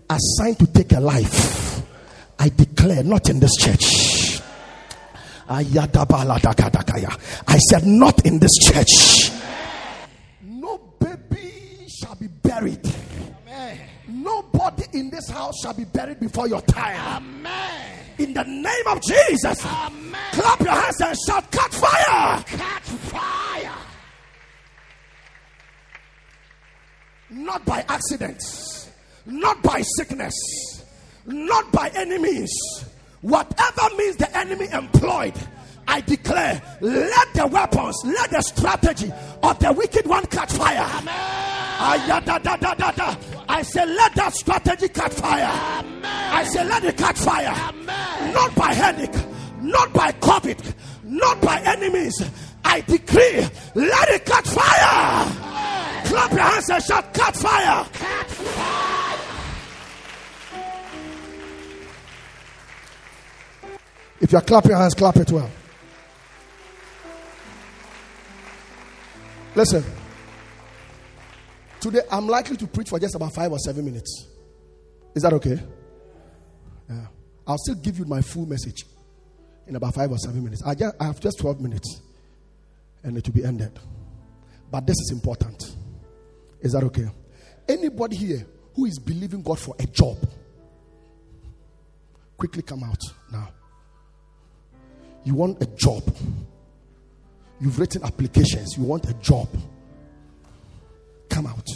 assigned 0.08 0.58
to 0.58 0.66
take 0.66 0.92
a 0.92 1.00
life, 1.00 1.82
I 2.38 2.48
declare 2.50 3.02
not 3.02 3.28
in 3.28 3.40
this 3.40 3.56
church. 3.58 4.11
I 7.48 7.58
said, 7.70 7.86
not 7.86 8.24
in 8.24 8.38
this 8.38 8.52
church. 8.62 9.30
No 10.42 10.78
baby 10.98 11.86
shall 11.88 12.14
be 12.14 12.28
buried. 12.28 12.80
Nobody 14.08 14.84
in 14.92 15.10
this 15.10 15.28
house 15.28 15.54
shall 15.62 15.74
be 15.74 15.84
buried 15.84 16.20
before 16.20 16.48
your 16.48 16.60
time. 16.62 17.22
Amen. 17.22 17.98
In 18.18 18.34
the 18.34 18.44
name 18.44 18.86
of 18.88 19.00
Jesus, 19.02 19.64
Amen. 19.64 20.14
clap 20.32 20.60
your 20.60 20.70
hands 20.72 21.00
and 21.00 21.16
shout, 21.26 21.50
"Cut 21.50 21.72
fire!" 21.74 22.44
Catch 22.46 22.82
fire. 22.82 23.72
Not 27.30 27.64
by 27.64 27.84
accidents, 27.88 28.88
not 29.26 29.62
by 29.62 29.82
sickness, 29.96 30.34
not 31.26 31.72
by 31.72 31.88
any 31.94 32.18
means. 32.18 32.52
Whatever 33.22 33.96
means 33.96 34.16
the 34.16 34.36
enemy 34.36 34.68
employed, 34.72 35.34
I 35.86 36.00
declare, 36.00 36.60
let 36.80 37.34
the 37.34 37.46
weapons, 37.46 37.96
let 38.04 38.30
the 38.30 38.42
strategy 38.42 39.12
of 39.42 39.58
the 39.58 39.72
wicked 39.72 40.06
one 40.06 40.26
catch 40.26 40.52
fire. 40.52 40.86
I 43.48 43.62
say, 43.64 43.86
let 43.86 44.14
that 44.14 44.34
strategy 44.34 44.88
catch 44.88 45.12
fire. 45.12 45.50
I 46.04 46.44
say, 46.44 46.64
let 46.64 46.84
it 46.84 46.96
catch 46.96 47.18
fire. 47.18 47.54
Not 48.32 48.54
by 48.54 48.72
headache, 48.74 49.14
not 49.60 49.92
by 49.92 50.12
COVID, 50.12 50.74
not 51.04 51.40
by 51.40 51.60
enemies. 51.60 52.22
I 52.64 52.80
decree, 52.80 53.46
let 53.74 54.08
it 54.08 54.24
catch 54.24 54.48
fire. 54.48 55.26
Clap 56.06 56.30
your 56.32 56.40
hands 56.40 56.70
and 56.70 56.82
shout, 56.82 57.14
catch 57.14 57.36
fire. 57.36 57.86
If 64.32 64.36
you're 64.36 64.46
clapping 64.46 64.70
your 64.70 64.80
hands, 64.80 64.94
clap 64.94 65.16
it 65.16 65.30
well. 65.30 65.50
Listen. 69.54 69.84
Today, 71.78 72.00
I'm 72.10 72.26
likely 72.26 72.56
to 72.56 72.66
preach 72.66 72.88
for 72.88 72.98
just 72.98 73.14
about 73.14 73.34
five 73.34 73.52
or 73.52 73.58
seven 73.58 73.84
minutes. 73.84 74.26
Is 75.14 75.22
that 75.24 75.34
okay? 75.34 75.60
Yeah. 76.88 77.08
I'll 77.46 77.58
still 77.58 77.74
give 77.74 77.98
you 77.98 78.06
my 78.06 78.22
full 78.22 78.46
message 78.46 78.86
in 79.66 79.76
about 79.76 79.92
five 79.92 80.10
or 80.10 80.16
seven 80.16 80.42
minutes. 80.42 80.62
I, 80.64 80.76
just, 80.76 80.96
I 80.98 81.04
have 81.04 81.20
just 81.20 81.38
12 81.38 81.60
minutes 81.60 82.00
and 83.02 83.18
it 83.18 83.26
will 83.26 83.34
be 83.34 83.44
ended. 83.44 83.78
But 84.70 84.86
this 84.86 84.96
is 84.98 85.10
important. 85.12 85.76
Is 86.62 86.72
that 86.72 86.84
okay? 86.84 87.10
Anybody 87.68 88.16
here 88.16 88.46
who 88.76 88.86
is 88.86 88.98
believing 88.98 89.42
God 89.42 89.58
for 89.58 89.76
a 89.78 89.84
job, 89.84 90.16
quickly 92.38 92.62
come 92.62 92.82
out 92.82 93.02
now. 93.30 93.50
You 95.24 95.34
want 95.34 95.62
a 95.62 95.66
job. 95.66 96.02
You've 97.60 97.78
written 97.78 98.02
applications. 98.02 98.76
You 98.76 98.84
want 98.84 99.08
a 99.08 99.14
job. 99.14 99.48
Come 101.28 101.46
out. 101.46 101.66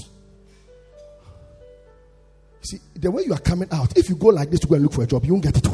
See, 2.62 2.78
the 2.96 3.10
way 3.10 3.22
you 3.24 3.32
are 3.32 3.38
coming 3.38 3.68
out, 3.70 3.96
if 3.96 4.08
you 4.08 4.16
go 4.16 4.28
like 4.28 4.50
this 4.50 4.60
to 4.60 4.66
go 4.66 4.74
and 4.74 4.82
look 4.82 4.92
for 4.92 5.04
a 5.04 5.06
job, 5.06 5.24
you 5.24 5.32
won't 5.32 5.44
get 5.44 5.56
it. 5.56 5.68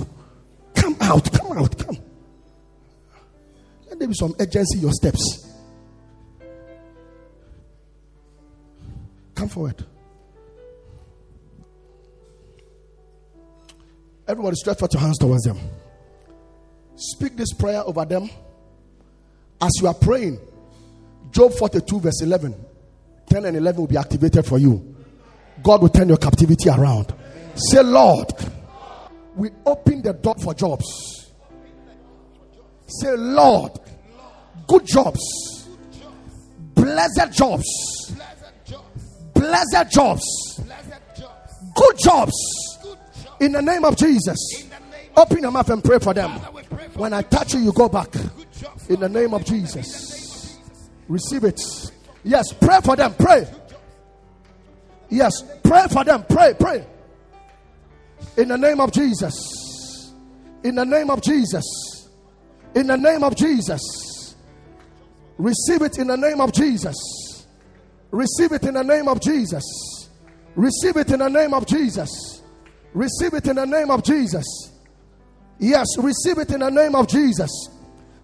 Come 0.74 0.96
out, 1.00 1.32
come 1.32 1.56
out, 1.56 1.78
come. 1.78 1.96
Let 3.88 3.98
there 3.98 4.08
be 4.08 4.14
some 4.14 4.34
urgency 4.38 4.76
in 4.76 4.82
your 4.82 4.92
steps. 4.92 5.48
Come 9.34 9.48
forward. 9.48 9.84
Everybody 14.28 14.56
stretch 14.56 14.82
out 14.82 14.92
your 14.92 15.00
hands 15.00 15.18
towards 15.18 15.44
them. 15.44 15.58
Speak 16.96 17.36
this 17.36 17.52
prayer 17.52 17.82
over 17.84 18.04
them. 18.04 18.28
As 19.60 19.70
you 19.80 19.88
are 19.88 19.94
praying, 19.94 20.38
Job 21.30 21.52
42, 21.54 22.00
verse 22.00 22.22
11, 22.22 22.54
10 23.28 23.44
and 23.44 23.56
11 23.56 23.80
will 23.80 23.86
be 23.86 23.96
activated 23.96 24.44
for 24.44 24.58
you. 24.58 24.94
God 25.62 25.82
will 25.82 25.88
turn 25.88 26.08
your 26.08 26.18
captivity 26.18 26.68
around. 26.68 27.14
Say, 27.54 27.82
Lord, 27.82 28.28
we 29.36 29.50
open 29.64 30.02
the 30.02 30.12
door 30.12 30.34
for 30.42 30.54
jobs. 30.54 31.30
Say, 32.86 33.16
Lord, 33.16 33.72
good 34.66 34.86
jobs, 34.86 35.68
blessed 36.74 37.32
jobs, 37.32 37.64
Blessed 39.42 39.90
jobs. 39.90 40.24
Good 41.74 41.98
jobs. 41.98 42.32
In 43.40 43.52
the 43.52 43.60
name 43.60 43.84
of 43.84 43.96
Jesus. 43.96 44.38
Open 45.16 45.38
your 45.38 45.50
mouth 45.50 45.68
and 45.70 45.82
pray 45.82 45.98
for 45.98 46.14
them. 46.14 46.30
When 46.94 47.12
I 47.12 47.22
touch 47.22 47.54
you, 47.54 47.60
you 47.60 47.72
go 47.72 47.88
back. 47.88 48.14
In 48.88 49.00
the 49.00 49.08
name 49.08 49.34
of 49.34 49.44
Jesus. 49.44 50.58
Receive 51.08 51.44
it. 51.44 51.60
Yes, 52.24 52.52
pray 52.52 52.80
for 52.82 52.96
them. 52.96 53.14
Pray. 53.14 53.46
Yes, 55.10 55.42
pray 55.62 55.86
for 55.90 56.04
them. 56.04 56.24
Pray, 56.28 56.54
pray. 56.58 56.86
In 58.36 58.48
the 58.48 58.56
name 58.56 58.80
of 58.80 58.92
Jesus. 58.92 60.12
In 60.64 60.76
the 60.76 60.84
name 60.84 61.10
of 61.10 61.20
Jesus. 61.20 62.08
In 62.74 62.86
the 62.86 62.96
name 62.96 63.22
of 63.22 63.36
Jesus. 63.36 64.36
Receive 65.36 65.82
it 65.82 65.98
in 65.98 66.06
the 66.06 66.16
name 66.16 66.40
of 66.40 66.52
Jesus. 66.52 67.46
Receive 68.10 68.52
it 68.52 68.64
in 68.64 68.74
the 68.74 68.84
name 68.84 69.08
of 69.08 69.20
Jesus. 69.20 70.08
Receive 70.54 70.96
it 70.96 71.10
in 71.10 71.18
the 71.18 71.28
name 71.28 71.54
of 71.54 71.66
Jesus. 71.66 72.42
Receive 72.94 73.34
it 73.34 73.46
in 73.48 73.56
the 73.56 73.66
name 73.66 73.90
of 73.90 74.02
Jesus. 74.04 74.71
Yes, 75.62 75.86
receive 75.96 76.38
it 76.38 76.50
in 76.50 76.58
the 76.58 76.70
name 76.70 76.96
of 76.96 77.06
Jesus. 77.06 77.48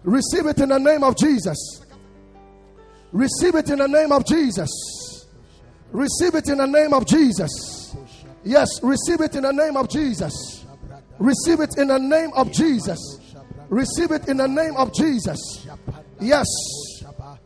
Receive 0.03 0.45
it 0.45 0.59
in 0.59 0.67
the 0.67 0.77
name 0.77 1.03
of 1.03 1.15
Jesus. 1.15 1.79
Receive 3.13 3.55
it 3.55 3.69
in 3.69 3.77
the 3.77 3.87
name 3.87 4.11
of 4.11 4.25
Jesus. 4.25 5.25
Receive 5.91 6.35
it 6.35 6.49
in 6.49 6.57
the 6.57 6.65
name 6.67 6.93
of 6.93 7.07
Jesus. 7.07 7.95
Yes, 8.43 8.67
receive 8.83 9.21
it 9.21 9.35
in 9.35 9.43
the 9.43 9.53
name 9.53 9.77
of 9.77 9.87
Jesus. 9.89 10.65
Receive 11.17 11.61
it 11.61 11.77
in 11.77 11.87
the 11.87 11.97
name 11.97 12.31
of 12.35 12.51
Jesus. 12.51 12.99
Receive 13.69 14.11
it 14.11 14.27
in 14.27 14.35
the 14.35 14.47
name 14.47 14.75
of 14.75 14.93
Jesus. 14.93 15.65
Yes. 16.19 16.45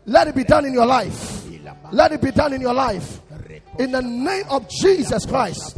Let 0.05 0.27
it 0.27 0.33
be 0.33 0.43
done 0.43 0.65
in 0.65 0.73
your 0.73 0.88
life. 0.88 1.45
Let 1.91 2.12
it 2.12 2.21
be 2.21 2.31
done 2.31 2.53
in 2.53 2.62
your 2.62 2.73
life. 2.73 3.19
In 3.77 3.91
the 3.91 4.01
name 4.01 4.45
of 4.50 4.67
Jesus 4.69 5.27
Christ. 5.27 5.77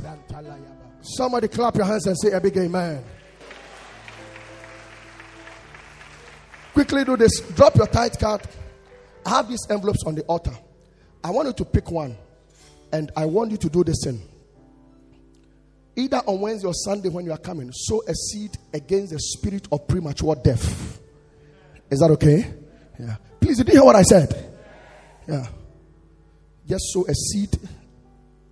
Somebody 1.02 1.50
clap 1.50 1.76
your 1.76 1.86
hands 1.86 2.08
and 2.08 2.18
say 2.18 2.32
a 2.32 2.40
big 2.40 2.56
amen. 2.56 3.04
Quickly 6.76 7.06
do 7.06 7.16
this. 7.16 7.40
Drop 7.56 7.74
your 7.78 7.88
tithe 7.88 8.20
card. 8.20 8.42
I 9.26 9.30
have 9.30 9.48
these 9.48 9.66
envelopes 9.70 10.04
on 10.06 10.14
the 10.14 10.24
altar. 10.24 10.52
I 11.24 11.30
want 11.32 11.48
you 11.48 11.54
to 11.54 11.64
pick 11.64 11.90
one. 11.90 12.18
And 12.92 13.14
I 13.16 13.24
want 13.24 13.52
you 13.52 13.58
to 13.58 13.70
do 13.70 13.86
this 13.86 14.02
thing. 14.04 14.22
Either 15.96 16.18
on 16.18 16.42
Wednesday 16.42 16.68
or 16.68 16.74
Sunday 16.74 17.08
when 17.08 17.24
you 17.24 17.32
are 17.32 17.38
coming, 17.38 17.72
sow 17.72 18.04
a 18.06 18.14
seed 18.14 18.58
against 18.74 19.14
the 19.14 19.20
spirit 19.20 19.70
of 19.72 19.88
premature 19.88 20.36
death. 20.36 21.00
Is 21.90 22.00
that 22.02 22.12
okay? 22.12 22.54
Yeah. 23.00 23.16
Please, 23.40 23.56
did 23.56 23.68
you 23.70 23.74
hear 23.76 23.86
what 23.86 23.96
I 23.96 24.02
said? 24.02 24.54
Yeah. 25.30 25.48
Just 26.68 26.92
sow 26.92 27.06
a 27.08 27.14
seed 27.14 27.58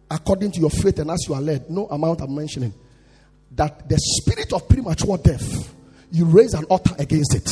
according 0.09 0.51
to 0.53 0.61
your 0.61 0.69
faith 0.69 0.97
and 0.99 1.11
as 1.11 1.25
you 1.27 1.33
are 1.33 1.41
led. 1.41 1.69
No 1.69 1.87
amount 1.87 2.21
I'm 2.21 2.33
mentioning. 2.33 2.73
That 3.51 3.89
the 3.89 3.97
spirit 3.99 4.53
of 4.53 4.69
premature 4.69 5.17
death, 5.17 5.75
you 6.09 6.23
raise 6.23 6.53
an 6.53 6.63
altar 6.65 6.95
against 6.97 7.35
it. 7.35 7.49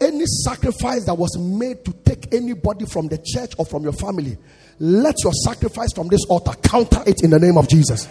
Any 0.00 0.24
sacrifice 0.26 1.04
that 1.04 1.14
was 1.14 1.36
made 1.38 1.84
to 1.84 1.92
take 1.92 2.32
anybody 2.32 2.86
from 2.86 3.08
the 3.08 3.18
church 3.18 3.52
or 3.58 3.66
from 3.66 3.82
your 3.82 3.92
family, 3.92 4.38
let 4.78 5.14
your 5.22 5.32
sacrifice 5.44 5.92
from 5.92 6.08
this 6.08 6.24
altar 6.28 6.52
counter 6.62 7.02
it 7.06 7.22
in 7.22 7.30
the 7.30 7.38
name 7.38 7.58
of 7.58 7.68
Jesus. 7.68 8.08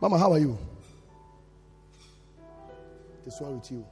Mama, 0.00 0.18
how 0.18 0.32
are 0.32 0.38
you? 0.38 0.56
This 3.24 3.40
one 3.40 3.58
with 3.58 3.70
you. 3.70 3.84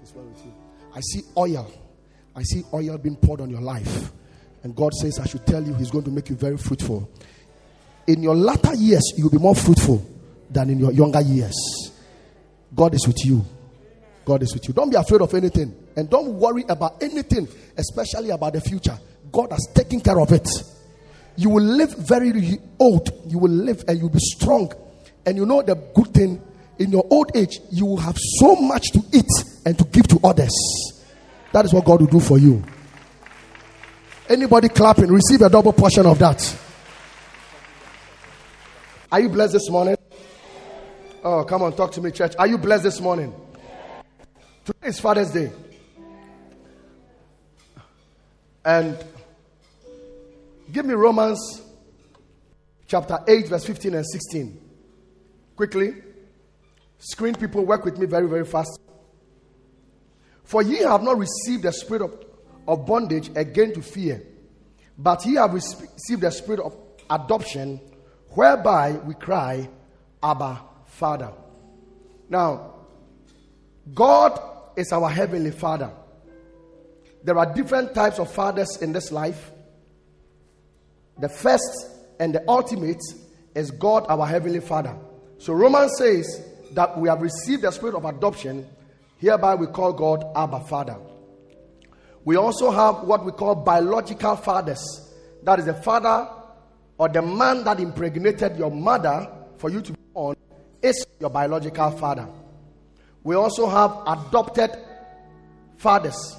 This 0.00 0.14
one 0.14 0.32
with 0.32 0.44
you. 0.44 0.54
I 0.94 1.00
see 1.00 1.22
oil. 1.36 1.70
I 2.34 2.42
see 2.42 2.62
oil 2.72 2.96
being 2.98 3.16
poured 3.16 3.40
on 3.40 3.50
your 3.50 3.60
life. 3.60 4.12
And 4.62 4.74
God 4.76 4.92
says, 4.94 5.18
I 5.18 5.26
should 5.26 5.46
tell 5.46 5.62
you, 5.62 5.74
He's 5.74 5.90
going 5.90 6.04
to 6.04 6.10
make 6.10 6.28
you 6.28 6.36
very 6.36 6.56
fruitful. 6.56 7.10
In 8.06 8.22
your 8.22 8.34
latter 8.34 8.74
years, 8.74 9.12
you'll 9.16 9.30
be 9.30 9.38
more 9.38 9.54
fruitful 9.54 10.04
than 10.48 10.70
in 10.70 10.78
your 10.78 10.92
younger 10.92 11.20
years. 11.20 11.54
God 12.74 12.94
is 12.94 13.06
with 13.06 13.24
you. 13.24 13.44
God 14.30 14.44
is 14.44 14.54
with 14.54 14.68
you. 14.68 14.72
Don't 14.72 14.90
be 14.90 14.96
afraid 14.96 15.22
of 15.22 15.34
anything. 15.34 15.74
And 15.96 16.08
don't 16.08 16.34
worry 16.34 16.64
about 16.68 17.02
anything, 17.02 17.48
especially 17.76 18.30
about 18.30 18.52
the 18.52 18.60
future. 18.60 18.96
God 19.32 19.50
has 19.50 19.66
taken 19.74 20.00
care 20.00 20.20
of 20.20 20.30
it. 20.30 20.48
You 21.36 21.50
will 21.50 21.64
live 21.64 21.92
very 21.96 22.60
old. 22.78 23.10
You 23.26 23.38
will 23.38 23.50
live 23.50 23.82
and 23.88 23.98
you'll 23.98 24.08
be 24.08 24.20
strong. 24.20 24.72
And 25.26 25.36
you 25.36 25.44
know 25.46 25.62
the 25.62 25.74
good 25.74 26.14
thing 26.14 26.40
in 26.78 26.92
your 26.92 27.04
old 27.10 27.32
age, 27.34 27.58
you 27.72 27.86
will 27.86 27.96
have 27.96 28.16
so 28.38 28.54
much 28.54 28.92
to 28.92 29.00
eat 29.12 29.26
and 29.66 29.76
to 29.76 29.84
give 29.86 30.06
to 30.06 30.20
others. 30.22 30.54
That 31.50 31.64
is 31.64 31.74
what 31.74 31.84
God 31.84 32.00
will 32.00 32.06
do 32.06 32.20
for 32.20 32.38
you. 32.38 32.62
Anybody 34.28 34.68
clapping, 34.68 35.10
receive 35.10 35.42
a 35.42 35.50
double 35.50 35.72
portion 35.72 36.06
of 36.06 36.20
that. 36.20 36.56
Are 39.10 39.18
you 39.18 39.28
blessed 39.28 39.54
this 39.54 39.68
morning? 39.68 39.96
Oh, 41.24 41.42
come 41.42 41.62
on, 41.62 41.74
talk 41.74 41.90
to 41.92 42.00
me, 42.00 42.12
church. 42.12 42.34
Are 42.38 42.46
you 42.46 42.58
blessed 42.58 42.84
this 42.84 43.00
morning? 43.00 43.34
Today 44.70 44.86
is 44.86 45.00
Father's 45.00 45.32
Day. 45.32 45.50
And 48.64 48.96
give 50.70 50.86
me 50.86 50.94
Romans 50.94 51.60
chapter 52.86 53.18
8, 53.26 53.48
verse 53.48 53.64
15 53.64 53.94
and 53.94 54.06
16. 54.06 54.60
Quickly. 55.56 55.94
Screen 56.98 57.34
people, 57.34 57.64
work 57.64 57.84
with 57.84 57.98
me 57.98 58.06
very, 58.06 58.28
very 58.28 58.44
fast. 58.44 58.78
For 60.44 60.62
ye 60.62 60.78
have 60.84 61.02
not 61.02 61.18
received 61.18 61.64
the 61.64 61.72
spirit 61.72 62.02
of, 62.02 62.24
of 62.68 62.86
bondage 62.86 63.28
again 63.34 63.74
to 63.74 63.82
fear, 63.82 64.22
but 64.96 65.26
ye 65.26 65.34
have 65.34 65.52
received 65.52 66.20
the 66.20 66.30
spirit 66.30 66.60
of 66.60 66.76
adoption, 67.08 67.80
whereby 68.34 68.92
we 69.04 69.14
cry, 69.14 69.68
Abba, 70.22 70.60
Father. 70.86 71.32
Now, 72.28 72.74
God 73.92 74.49
is 74.76 74.92
our 74.92 75.08
heavenly 75.08 75.50
Father. 75.50 75.90
There 77.22 77.38
are 77.38 77.52
different 77.54 77.94
types 77.94 78.18
of 78.18 78.32
fathers 78.32 78.78
in 78.80 78.92
this 78.92 79.12
life. 79.12 79.50
The 81.18 81.28
first 81.28 81.86
and 82.18 82.34
the 82.34 82.42
ultimate 82.48 83.02
is 83.54 83.70
God, 83.70 84.06
our 84.08 84.26
heavenly 84.26 84.60
Father. 84.60 84.96
So 85.38 85.52
Romans 85.52 85.92
says 85.98 86.42
that 86.72 86.98
we 86.98 87.08
have 87.08 87.20
received 87.20 87.62
the 87.62 87.70
spirit 87.70 87.94
of 87.94 88.04
adoption, 88.04 88.66
hereby 89.18 89.54
we 89.54 89.66
call 89.66 89.92
God 89.92 90.24
Abba 90.34 90.60
Father. 90.60 90.96
We 92.24 92.36
also 92.36 92.70
have 92.70 93.02
what 93.04 93.24
we 93.24 93.32
call 93.32 93.54
biological 93.54 94.36
fathers. 94.36 95.12
That 95.42 95.58
is 95.58 95.64
the 95.64 95.74
father 95.74 96.28
or 96.98 97.08
the 97.08 97.22
man 97.22 97.64
that 97.64 97.80
impregnated 97.80 98.58
your 98.58 98.70
mother 98.70 99.26
for 99.56 99.70
you 99.70 99.80
to 99.80 99.92
be 99.92 99.98
born 100.12 100.36
is 100.82 101.06
your 101.18 101.30
biological 101.30 101.90
father. 101.92 102.28
We 103.22 103.34
also 103.34 103.68
have 103.68 103.96
adopted 104.06 104.70
fathers. 105.76 106.36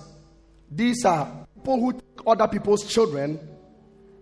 These 0.70 1.06
are 1.06 1.48
people 1.56 1.80
who 1.80 1.94
take 1.94 2.26
other 2.26 2.48
people's 2.48 2.86
children 2.86 3.39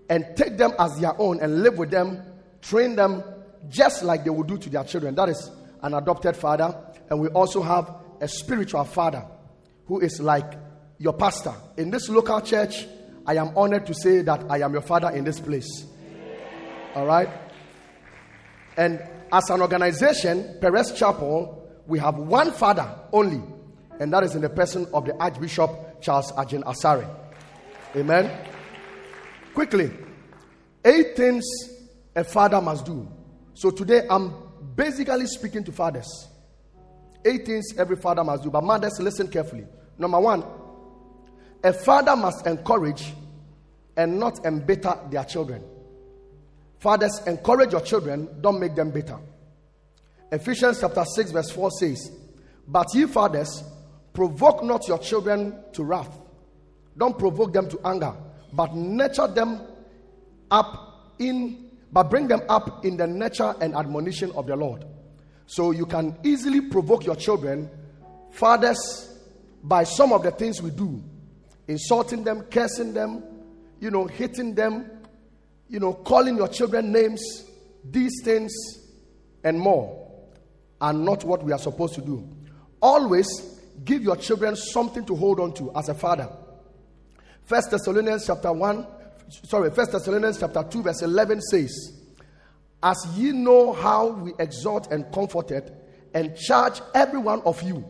and 0.10 0.26
take 0.36 0.58
them 0.58 0.74
as 0.80 1.00
their 1.00 1.20
own 1.20 1.40
and 1.42 1.62
live 1.62 1.78
with 1.78 1.92
them, 1.92 2.22
train 2.62 2.96
them 2.96 3.24
just 3.70 4.04
like 4.04 4.24
they 4.24 4.30
would 4.30 4.48
do 4.48 4.58
to 4.58 4.70
their 4.70 4.84
children. 4.84 5.16
That 5.16 5.30
is 5.30 5.52
an 5.82 5.94
adopted 5.94 6.36
father. 6.36 6.76
And 7.10 7.20
we 7.20 7.28
also 7.30 7.62
have 7.62 7.96
a 8.20 8.28
spiritual 8.28 8.84
father 8.84 9.26
who 9.86 10.00
is 10.00 10.20
like 10.20 10.54
your 10.98 11.14
pastor. 11.14 11.54
In 11.78 11.90
this 11.90 12.10
local 12.10 12.42
church, 12.42 12.88
I 13.26 13.36
am 13.36 13.56
honored 13.56 13.86
to 13.86 13.94
say 13.94 14.22
that 14.24 14.46
I 14.50 14.62
am 14.62 14.74
your 14.74 14.82
father 14.82 15.10
in 15.10 15.24
this 15.24 15.40
place. 15.40 15.86
All 16.96 17.06
right? 17.06 17.30
And 18.78 19.02
as 19.32 19.50
an 19.50 19.62
organization, 19.62 20.58
Perez 20.60 20.94
Chapel, 20.94 21.59
we 21.90 21.98
have 22.00 22.16
one 22.16 22.52
father 22.52 22.88
only, 23.12 23.42
and 24.00 24.14
that 24.14 24.24
is 24.24 24.36
in 24.36 24.42
the 24.42 24.50
person 24.50 24.88
of 24.94 25.06
the 25.06 25.16
Archbishop 25.18 26.02
Charles 26.02 26.32
Agyin 26.34 26.64
Asare. 26.64 27.10
Amen. 27.96 28.32
Quickly, 29.56 29.92
eight 30.86 31.18
things 31.18 31.44
a 32.16 32.24
father 32.24 32.62
must 32.62 32.86
do. 32.86 33.12
So 33.56 33.72
today 33.72 34.06
I'm 34.10 34.34
basically 34.76 35.26
speaking 35.26 35.64
to 35.66 35.72
fathers. 35.72 36.28
Eight 37.26 37.46
things 37.46 37.74
every 37.78 37.96
father 37.98 38.24
must 38.24 38.44
do, 38.44 38.52
but 38.52 38.64
mothers, 38.64 39.00
listen 39.00 39.28
carefully. 39.28 39.66
Number 39.98 40.20
one, 40.20 40.46
a 41.64 41.74
father 41.74 42.16
must 42.16 42.46
encourage 42.46 43.14
and 43.98 44.20
not 44.20 44.46
embitter 44.46 44.94
their 45.10 45.26
children. 45.26 45.64
Fathers, 46.78 47.20
encourage 47.26 47.72
your 47.72 47.82
children, 47.82 48.30
don't 48.40 48.60
make 48.60 48.76
them 48.76 48.92
bitter. 48.92 49.18
Ephesians 50.32 50.80
chapter 50.80 51.04
6, 51.04 51.32
verse 51.32 51.50
4 51.52 51.72
says, 51.72 52.12
But 52.68 52.88
ye 52.94 53.06
fathers, 53.06 53.64
provoke 54.14 54.64
not 54.64 54.88
your 54.88 55.00
children 55.00 55.56
to 55.74 55.84
wrath. 55.84 56.16
Don't 56.98 57.18
provoke 57.18 57.54
them 57.54 57.68
to 57.70 57.80
anger, 57.86 58.14
but 58.54 58.76
nurture 58.76 59.28
them 59.28 59.62
up 60.52 61.14
in, 61.20 61.72
but 61.92 62.04
bring 62.04 62.28
them 62.28 62.42
up 62.48 62.86
in 62.86 62.98
the 62.98 63.08
nature 63.08 63.56
and 63.62 63.76
admonition 63.76 64.32
of 64.34 64.46
the 64.46 64.56
Lord. 64.56 64.86
So 65.48 65.72
you 65.72 65.86
can 65.86 66.16
easily 66.24 66.62
provoke 66.62 67.06
your 67.06 67.16
children, 67.16 67.70
fathers, 68.32 69.18
by 69.64 69.84
some 69.84 70.14
of 70.14 70.24
the 70.24 70.32
things 70.32 70.62
we 70.62 70.70
do 70.70 71.04
insulting 71.68 72.24
them, 72.24 72.42
cursing 72.50 72.94
them, 72.94 73.24
you 73.80 73.92
know, 73.92 74.08
hitting 74.08 74.56
them, 74.56 74.90
you 75.68 75.80
know, 75.80 75.94
calling 75.94 76.36
your 76.36 76.48
children 76.48 76.92
names, 76.92 77.22
these 77.84 78.22
things, 78.24 78.52
and 79.44 79.60
more 79.60 80.09
are 80.82 80.94
not 80.94 81.24
what 81.24 81.44
we 81.44 81.52
are 81.52 81.60
supposed 81.60 81.96
to 81.96 82.02
do. 82.02 82.28
Always 82.82 83.28
give 83.84 84.04
your 84.04 84.16
children 84.16 84.56
something 84.56 85.06
to 85.06 85.16
hold 85.16 85.40
on 85.40 85.54
to 85.56 85.72
as 85.76 85.90
a 85.90 85.94
father. 85.94 86.30
First 87.46 87.72
Thessalonians 87.72 88.28
chapter 88.28 88.52
1, 88.54 88.88
sorry, 89.46 89.72
First 89.72 89.92
Thessalonians 89.92 90.40
chapter 90.40 90.64
2, 90.64 90.84
verse 90.84 91.02
11 91.02 91.42
says, 91.42 92.00
As 92.82 92.98
ye 93.16 93.32
know 93.32 93.74
how 93.74 94.08
we 94.08 94.34
exhort 94.40 94.92
and 94.92 95.12
comforted 95.12 95.74
and 96.14 96.38
charge 96.38 96.82
every 96.94 97.20
one 97.20 97.42
of 97.42 97.62
you, 97.64 97.86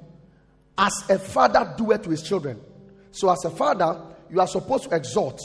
as 0.78 0.94
a 1.10 1.20
father 1.20 1.74
doeth 1.78 2.04
to 2.04 2.10
his 2.10 2.24
children. 2.24 2.60
So, 3.12 3.30
as 3.30 3.44
a 3.44 3.50
father, 3.50 4.02
you 4.30 4.40
are 4.40 4.48
supposed 4.48 4.86
to 4.86 4.96
exhort, 4.96 5.42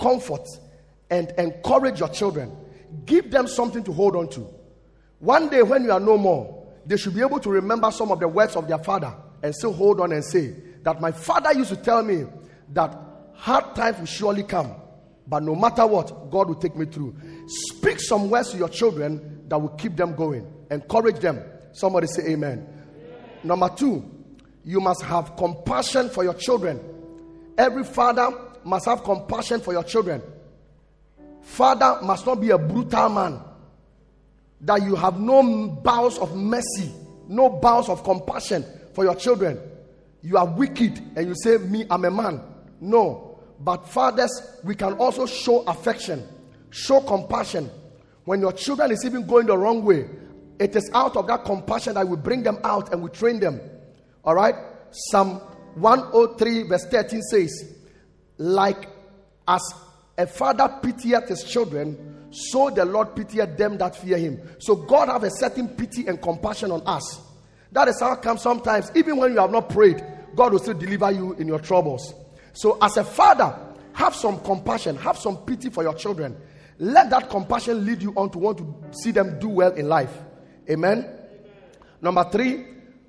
comfort, 0.00 0.46
and 1.10 1.30
encourage 1.36 2.00
your 2.00 2.08
children. 2.08 2.56
Give 3.04 3.30
them 3.30 3.46
something 3.46 3.84
to 3.84 3.92
hold 3.92 4.16
on 4.16 4.30
to. 4.30 4.48
One 5.18 5.50
day, 5.50 5.62
when 5.62 5.84
you 5.84 5.92
are 5.92 6.00
no 6.00 6.16
more, 6.16 6.57
they 6.88 6.96
should 6.96 7.14
be 7.14 7.20
able 7.20 7.38
to 7.38 7.50
remember 7.50 7.90
some 7.90 8.10
of 8.10 8.18
the 8.18 8.26
words 8.26 8.56
of 8.56 8.66
their 8.66 8.78
father 8.78 9.14
and 9.42 9.54
still 9.54 9.74
hold 9.74 10.00
on 10.00 10.10
and 10.10 10.24
say 10.24 10.54
that 10.82 11.00
my 11.00 11.12
father 11.12 11.52
used 11.52 11.68
to 11.68 11.76
tell 11.76 12.02
me 12.02 12.24
that 12.72 12.98
hard 13.34 13.76
times 13.76 13.98
will 13.98 14.06
surely 14.06 14.42
come, 14.42 14.74
but 15.26 15.42
no 15.42 15.54
matter 15.54 15.86
what, 15.86 16.30
God 16.30 16.48
will 16.48 16.54
take 16.54 16.74
me 16.76 16.86
through. 16.86 17.14
Speak 17.46 18.00
some 18.00 18.30
words 18.30 18.52
to 18.52 18.56
your 18.56 18.70
children 18.70 19.44
that 19.48 19.58
will 19.60 19.68
keep 19.68 19.96
them 19.96 20.14
going. 20.14 20.50
Encourage 20.70 21.20
them. 21.20 21.42
Somebody 21.72 22.06
say 22.06 22.22
amen. 22.30 22.66
amen. 22.66 22.66
Number 23.44 23.68
two, 23.68 24.10
you 24.64 24.80
must 24.80 25.02
have 25.02 25.36
compassion 25.36 26.08
for 26.08 26.24
your 26.24 26.34
children. 26.34 26.80
Every 27.58 27.84
father 27.84 28.30
must 28.64 28.86
have 28.86 29.04
compassion 29.04 29.60
for 29.60 29.72
your 29.74 29.84
children. 29.84 30.22
Father 31.42 31.98
must 32.02 32.24
not 32.24 32.40
be 32.40 32.48
a 32.50 32.58
brutal 32.58 33.10
man. 33.10 33.40
That 34.62 34.82
you 34.82 34.96
have 34.96 35.20
no 35.20 35.68
bowels 35.68 36.18
of 36.18 36.34
mercy, 36.34 36.92
no 37.28 37.48
bowels 37.48 37.88
of 37.88 38.02
compassion 38.02 38.64
for 38.94 39.04
your 39.04 39.14
children. 39.14 39.60
You 40.22 40.36
are 40.36 40.46
wicked 40.46 40.98
and 41.16 41.28
you 41.28 41.34
say, 41.36 41.58
Me, 41.58 41.86
I'm 41.90 42.04
a 42.04 42.10
man. 42.10 42.42
No. 42.80 43.40
But 43.60 43.88
fathers, 43.88 44.30
we 44.64 44.74
can 44.74 44.94
also 44.94 45.26
show 45.26 45.62
affection, 45.62 46.26
show 46.70 47.00
compassion. 47.00 47.70
When 48.24 48.40
your 48.40 48.52
children 48.52 48.90
is 48.90 49.04
even 49.04 49.26
going 49.26 49.46
the 49.46 49.56
wrong 49.56 49.84
way, 49.84 50.08
it 50.58 50.74
is 50.76 50.90
out 50.92 51.16
of 51.16 51.26
that 51.28 51.44
compassion 51.44 51.94
that 51.94 52.06
we 52.06 52.16
bring 52.16 52.42
them 52.42 52.58
out 52.64 52.92
and 52.92 53.02
we 53.02 53.10
train 53.10 53.40
them. 53.40 53.60
All 54.24 54.34
right? 54.34 54.54
Psalm 54.90 55.40
103, 55.74 56.64
verse 56.64 56.84
13 56.86 57.22
says, 57.22 57.74
Like 58.38 58.88
as 59.46 59.62
a 60.16 60.26
father 60.26 60.68
pitieth 60.82 61.28
his 61.28 61.44
children, 61.44 62.17
so 62.30 62.70
the 62.70 62.84
Lord 62.84 63.16
pitieth 63.16 63.56
them 63.56 63.78
that 63.78 63.96
fear 63.96 64.18
him. 64.18 64.40
So 64.58 64.76
God 64.76 65.08
have 65.08 65.24
a 65.24 65.30
certain 65.30 65.68
pity 65.68 66.06
and 66.06 66.20
compassion 66.20 66.70
on 66.70 66.82
us. 66.86 67.20
That 67.72 67.88
is 67.88 68.00
how 68.00 68.16
come 68.16 68.38
sometimes, 68.38 68.90
even 68.94 69.16
when 69.16 69.32
you 69.32 69.38
have 69.38 69.50
not 69.50 69.68
prayed, 69.68 70.02
God 70.34 70.52
will 70.52 70.58
still 70.58 70.74
deliver 70.74 71.10
you 71.10 71.34
in 71.34 71.46
your 71.46 71.58
troubles. 71.58 72.14
So, 72.52 72.78
as 72.80 72.96
a 72.96 73.04
father, 73.04 73.58
have 73.92 74.14
some 74.14 74.40
compassion, 74.40 74.96
have 74.96 75.18
some 75.18 75.38
pity 75.38 75.70
for 75.70 75.82
your 75.82 75.94
children. 75.94 76.36
Let 76.78 77.10
that 77.10 77.28
compassion 77.28 77.84
lead 77.84 78.02
you 78.02 78.12
on 78.16 78.30
to 78.30 78.38
want 78.38 78.58
to 78.58 78.74
see 78.92 79.10
them 79.10 79.38
do 79.38 79.48
well 79.48 79.72
in 79.72 79.88
life. 79.88 80.16
Amen. 80.70 80.98
Amen. 80.98 81.18
Number 82.00 82.24
three, 82.30 82.66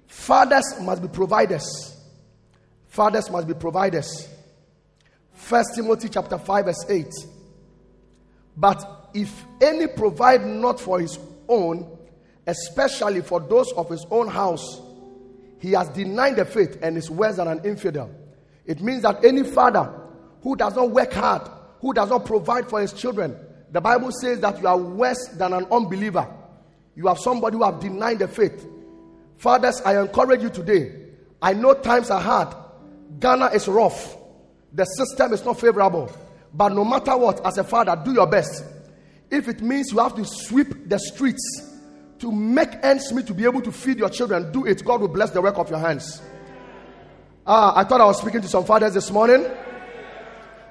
fathers 0.07 0.63
must 0.81 1.01
be 1.01 1.07
providers. 1.07 1.95
Fathers 2.87 3.29
must 3.29 3.47
be 3.47 3.53
providers. 3.53 4.27
First 5.33 5.75
Timothy 5.75 6.09
chapter 6.09 6.37
5, 6.37 6.65
verse 6.65 6.85
8. 6.89 7.05
But 8.57 8.98
if 9.13 9.45
any 9.61 9.87
provide 9.87 10.45
not 10.45 10.79
for 10.79 10.99
his 10.99 11.17
own, 11.47 11.97
especially 12.47 13.21
for 13.21 13.39
those 13.39 13.71
of 13.73 13.89
his 13.89 14.05
own 14.11 14.27
house, 14.27 14.81
he 15.59 15.71
has 15.73 15.89
denied 15.89 16.37
the 16.37 16.45
faith 16.45 16.77
and 16.81 16.97
is 16.97 17.09
worse 17.09 17.35
than 17.35 17.47
an 17.47 17.61
infidel. 17.65 18.09
It 18.65 18.81
means 18.81 19.01
that 19.01 19.23
any 19.23 19.43
father 19.43 19.91
who 20.41 20.55
does 20.55 20.75
not 20.75 20.91
work 20.91 21.11
hard, 21.11 21.47
who 21.81 21.93
does 21.93 22.09
not 22.09 22.25
provide 22.25 22.69
for 22.69 22.81
his 22.81 22.93
children, 22.93 23.35
the 23.71 23.81
Bible 23.81 24.11
says 24.11 24.39
that 24.39 24.59
you 24.61 24.67
are 24.67 24.77
worse 24.77 25.27
than 25.33 25.53
an 25.53 25.65
unbeliever. 25.71 26.27
You 26.95 27.07
have 27.07 27.19
somebody 27.19 27.57
who 27.57 27.63
have 27.63 27.79
denied 27.79 28.19
the 28.19 28.27
faith. 28.27 28.65
Fathers, 29.37 29.81
I 29.81 29.99
encourage 30.01 30.41
you 30.41 30.49
today. 30.49 30.91
I 31.41 31.53
know 31.53 31.73
times 31.73 32.09
are 32.09 32.19
hard. 32.19 32.53
Ghana 33.19 33.47
is 33.47 33.67
rough. 33.67 34.17
The 34.73 34.85
system 34.85 35.33
is 35.33 35.45
not 35.45 35.59
favorable. 35.59 36.11
But 36.53 36.69
no 36.73 36.83
matter 36.83 37.15
what, 37.15 37.45
as 37.45 37.57
a 37.57 37.63
father, 37.63 37.99
do 38.03 38.11
your 38.11 38.27
best. 38.27 38.63
If 39.31 39.47
it 39.47 39.61
means 39.61 39.91
you 39.91 39.99
have 39.99 40.15
to 40.15 40.25
sweep 40.25 40.89
the 40.89 40.97
streets 40.99 41.43
to 42.19 42.31
make 42.31 42.69
ends 42.83 43.13
meet 43.13 43.27
to 43.27 43.33
be 43.33 43.45
able 43.45 43.61
to 43.61 43.71
feed 43.71 43.97
your 43.97 44.09
children, 44.09 44.51
do 44.51 44.65
it. 44.65 44.83
God 44.83 45.01
will 45.01 45.07
bless 45.07 45.31
the 45.31 45.41
work 45.41 45.57
of 45.57 45.69
your 45.69 45.79
hands. 45.79 46.21
Ah, 47.45 47.73
I 47.75 47.83
thought 47.83 48.01
I 48.01 48.05
was 48.05 48.19
speaking 48.19 48.41
to 48.41 48.47
some 48.47 48.65
fathers 48.65 48.93
this 48.93 49.11
morning. 49.11 49.45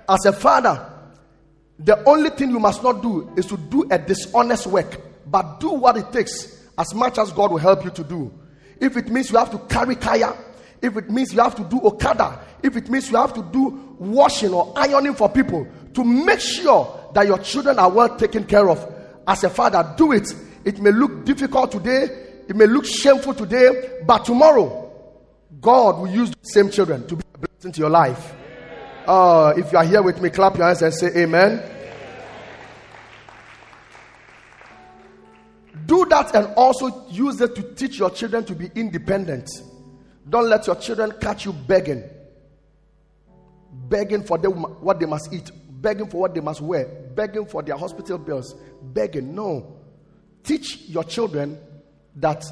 As 0.08 0.24
a 0.26 0.32
father, 0.32 0.92
the 1.78 2.02
only 2.04 2.30
thing 2.30 2.50
you 2.50 2.58
must 2.58 2.82
not 2.82 3.02
do 3.02 3.32
is 3.36 3.46
to 3.46 3.56
do 3.56 3.86
a 3.90 3.98
dishonest 3.98 4.66
work, 4.66 5.00
but 5.26 5.60
do 5.60 5.70
what 5.70 5.96
it 5.96 6.12
takes 6.12 6.64
as 6.76 6.94
much 6.94 7.18
as 7.18 7.32
God 7.32 7.50
will 7.50 7.58
help 7.58 7.84
you 7.84 7.90
to 7.90 8.04
do. 8.04 8.32
If 8.80 8.96
it 8.96 9.08
means 9.08 9.30
you 9.30 9.38
have 9.38 9.50
to 9.50 9.58
carry 9.72 9.96
kaya, 9.96 10.36
if 10.82 10.96
it 10.96 11.10
means 11.10 11.32
you 11.32 11.40
have 11.40 11.56
to 11.56 11.64
do 11.64 11.80
okada, 11.80 12.40
if 12.62 12.76
it 12.76 12.88
means 12.88 13.10
you 13.10 13.16
have 13.16 13.34
to 13.34 13.42
do 13.42 13.96
washing 13.98 14.52
or 14.52 14.72
ironing 14.76 15.14
for 15.14 15.28
people 15.28 15.66
to 15.94 16.04
make 16.04 16.40
sure 16.40 16.97
that 17.14 17.26
your 17.26 17.38
children 17.38 17.78
are 17.78 17.90
well 17.90 18.16
taken 18.16 18.44
care 18.44 18.68
of, 18.68 18.94
as 19.26 19.44
a 19.44 19.50
father, 19.50 19.94
do 19.96 20.12
it 20.12 20.32
it 20.68 20.80
may 20.80 20.90
look 20.90 21.24
difficult 21.24 21.72
today, 21.72 22.04
it 22.46 22.54
may 22.54 22.66
look 22.66 22.84
shameful 22.84 23.32
today, 23.32 24.00
but 24.06 24.26
tomorrow, 24.26 24.92
God 25.60 25.98
will 25.98 26.08
use 26.08 26.30
the 26.30 26.36
same 26.42 26.70
children 26.70 27.06
to 27.06 27.16
be 27.16 27.22
a 27.34 27.38
blessing 27.38 27.72
to 27.72 27.80
your 27.80 27.88
life. 27.88 28.34
Uh, 29.06 29.54
if 29.56 29.72
you 29.72 29.78
are 29.78 29.84
here 29.84 30.02
with 30.02 30.20
me, 30.20 30.28
clap 30.28 30.58
your 30.58 30.66
hands 30.66 30.82
and 30.82 30.92
say 30.92 31.06
amen. 31.22 31.62
Do 35.86 36.04
that 36.10 36.34
and 36.34 36.48
also 36.54 37.06
use 37.08 37.40
it 37.40 37.54
to 37.54 37.62
teach 37.74 37.98
your 37.98 38.10
children 38.10 38.44
to 38.44 38.54
be 38.54 38.70
independent. 38.74 39.48
Don't 40.28 40.50
let 40.50 40.66
your 40.66 40.76
children 40.76 41.14
catch 41.18 41.46
you 41.46 41.54
begging. 41.54 42.04
Begging 43.88 44.22
for 44.22 44.36
them 44.36 44.52
what 44.82 45.00
they 45.00 45.06
must 45.06 45.32
eat, 45.32 45.50
begging 45.80 46.08
for 46.08 46.20
what 46.20 46.34
they 46.34 46.40
must 46.40 46.60
wear, 46.60 46.86
begging 47.14 47.46
for 47.46 47.62
their 47.62 47.76
hospital 47.76 48.18
bills, 48.18 48.54
begging. 48.82 49.34
No. 49.34 49.76
Teach 50.42 50.88
your 50.88 51.04
children 51.04 51.58
that 52.16 52.44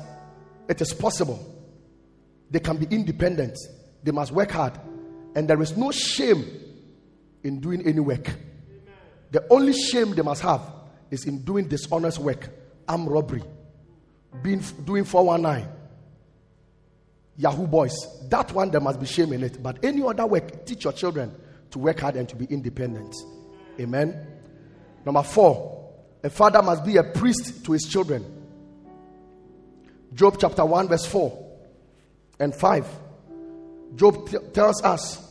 it 0.69 0.81
is 0.81 0.93
possible. 0.93 1.55
They 2.51 2.61
can 2.61 2.77
be 2.77 2.87
independent. 2.95 3.59
They 4.03 4.13
must 4.13 4.33
work 4.33 4.51
hard. 4.51 4.79
And 5.35 5.49
there 5.49 5.61
is 5.61 5.77
no 5.77 5.91
shame 5.91 6.45
in 7.43 7.61
doing 7.61 7.87
any 7.87 8.01
work. 8.01 8.31
The 9.31 9.45
only 9.51 9.73
shame 9.73 10.15
they 10.15 10.23
must 10.23 10.43
have 10.43 10.63
is 11.11 11.27
in 11.27 11.43
doing 11.43 11.69
dishonest 11.69 12.19
work, 12.19 12.49
armed 12.89 13.09
robbery, 13.09 13.43
being 14.43 14.63
doing 14.85 15.05
419, 15.05 15.69
Yahoo 17.37 17.67
boys. 17.67 17.95
That 18.29 18.53
one 18.53 18.71
there 18.71 18.81
must 18.81 19.01
be 19.01 19.07
shame 19.07 19.33
in 19.33 19.43
it. 19.43 19.63
But 19.63 19.85
any 19.85 20.03
other 20.03 20.27
work, 20.27 20.65
teach 20.65 20.85
your 20.85 20.93
children 20.93 21.35
to 21.77 21.81
work 21.81 22.01
hard 22.01 22.17
and 22.17 22.27
to 22.31 22.37
be 22.37 22.47
independent. 22.47 23.15
Amen. 23.79 24.27
Number 25.05 25.23
four, 25.23 25.93
a 26.25 26.31
father 26.31 26.63
must 26.63 26.85
be 26.85 26.97
a 26.97 27.05
priest 27.05 27.67
to 27.67 27.73
his 27.73 27.83
children. 27.83 28.25
Job 30.15 30.39
chapter 30.41 30.65
1, 30.65 30.89
verse 30.89 31.05
4 31.05 31.47
and 32.41 32.55
5. 32.55 32.87
Job 33.95 34.27
t- 34.27 34.39
tells 34.55 34.83
us 34.83 35.23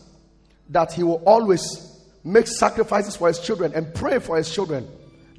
that 0.69 0.93
he 0.93 1.01
will 1.01 1.23
always 1.25 1.99
make 2.23 2.45
sacrifices 2.45 3.15
for 3.15 3.27
his 3.27 3.39
children 3.39 3.73
and 3.73 3.91
pray 3.95 4.19
for 4.19 4.37
his 4.37 4.53
children. 4.53 4.87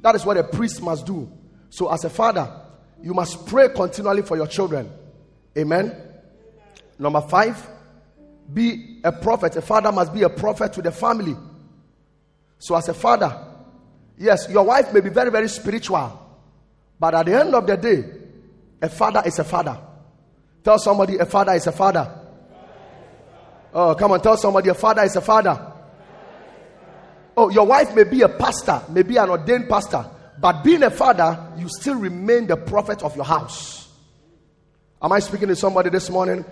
That 0.01 0.15
is 0.15 0.25
what 0.25 0.35
a 0.35 0.43
priest 0.43 0.81
must 0.81 1.05
do. 1.05 1.31
So, 1.69 1.91
as 1.91 2.03
a 2.03 2.09
father, 2.09 2.51
you 3.01 3.13
must 3.13 3.47
pray 3.47 3.69
continually 3.69 4.23
for 4.23 4.35
your 4.35 4.47
children. 4.47 4.91
Amen. 5.57 5.95
Number 6.99 7.21
five, 7.21 7.65
be 8.53 8.99
a 9.03 9.11
prophet. 9.11 9.55
A 9.55 9.61
father 9.61 9.91
must 9.91 10.13
be 10.13 10.23
a 10.23 10.29
prophet 10.29 10.73
to 10.73 10.81
the 10.81 10.91
family. 10.91 11.35
So, 12.59 12.75
as 12.75 12.89
a 12.89 12.93
father, 12.93 13.47
Yes, 14.17 14.49
your 14.49 14.63
wife 14.63 14.91
may 14.93 15.01
be 15.01 15.09
very, 15.09 15.29
very 15.29 15.47
spiritual. 15.47 16.19
But 16.99 17.13
at 17.13 17.27
the 17.27 17.39
end 17.39 17.53
of 17.53 17.67
the 17.67 17.77
day, 17.77 18.03
a 18.81 18.89
father 18.89 19.21
is 19.25 19.37
a 19.37 19.43
father. 19.43 19.77
Tell 20.63 20.79
somebody 20.79 21.17
a 21.17 21.25
father 21.25 21.53
is 21.53 21.67
a 21.67 21.71
father. 21.71 22.11
Oh, 23.73 23.93
come 23.93 24.11
on, 24.11 24.21
tell 24.21 24.37
somebody 24.37 24.69
a 24.69 24.73
father 24.73 25.03
is 25.03 25.15
a 25.15 25.21
father. 25.21 25.73
Oh, 27.35 27.49
your 27.49 27.67
wife 27.67 27.95
may 27.95 28.03
be 28.03 28.23
a 28.23 28.29
pastor, 28.29 28.81
may 28.89 29.03
be 29.03 29.17
an 29.17 29.29
ordained 29.29 29.69
pastor, 29.69 30.03
but 30.39 30.63
being 30.63 30.81
a 30.81 30.89
father, 30.89 31.51
you 31.55 31.69
still 31.69 31.95
remain 31.95 32.47
the 32.47 32.57
prophet 32.57 33.03
of 33.03 33.15
your 33.15 33.25
house. 33.25 33.87
Am 34.99 35.11
I 35.11 35.19
speaking 35.19 35.47
to 35.49 35.55
somebody 35.55 35.91
this 35.91 36.09
morning? 36.09 36.43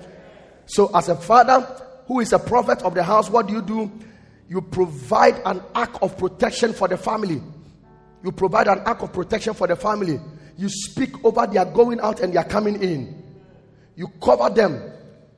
So, 0.65 0.89
as 0.95 1.10
a 1.10 1.15
father 1.15 1.62
who 2.08 2.19
is 2.19 2.34
a 2.34 2.39
prophet 2.39 2.82
of 2.82 2.93
the 2.93 3.04
house, 3.04 3.30
what 3.30 3.47
do 3.47 3.54
you 3.54 3.62
do? 3.62 3.91
You 4.47 4.62
provide 4.62 5.41
an 5.45 5.62
ark 5.73 5.97
of 6.01 6.17
protection 6.17 6.73
for 6.73 6.88
the 6.88 6.97
family. 6.97 7.41
You 8.23 8.32
provide 8.32 8.67
an 8.67 8.80
ark 8.80 9.01
of 9.01 9.13
protection 9.13 9.54
for 9.54 9.67
the 9.67 9.75
family. 9.75 10.19
You 10.58 10.69
speak 10.69 11.23
over 11.23 11.45
their 11.47 11.65
going 11.65 11.99
out 11.99 12.19
and 12.19 12.34
their 12.34 12.43
coming 12.43 12.82
in. 12.82 13.23
You 13.95 14.08
cover 14.21 14.49
them. 14.49 14.91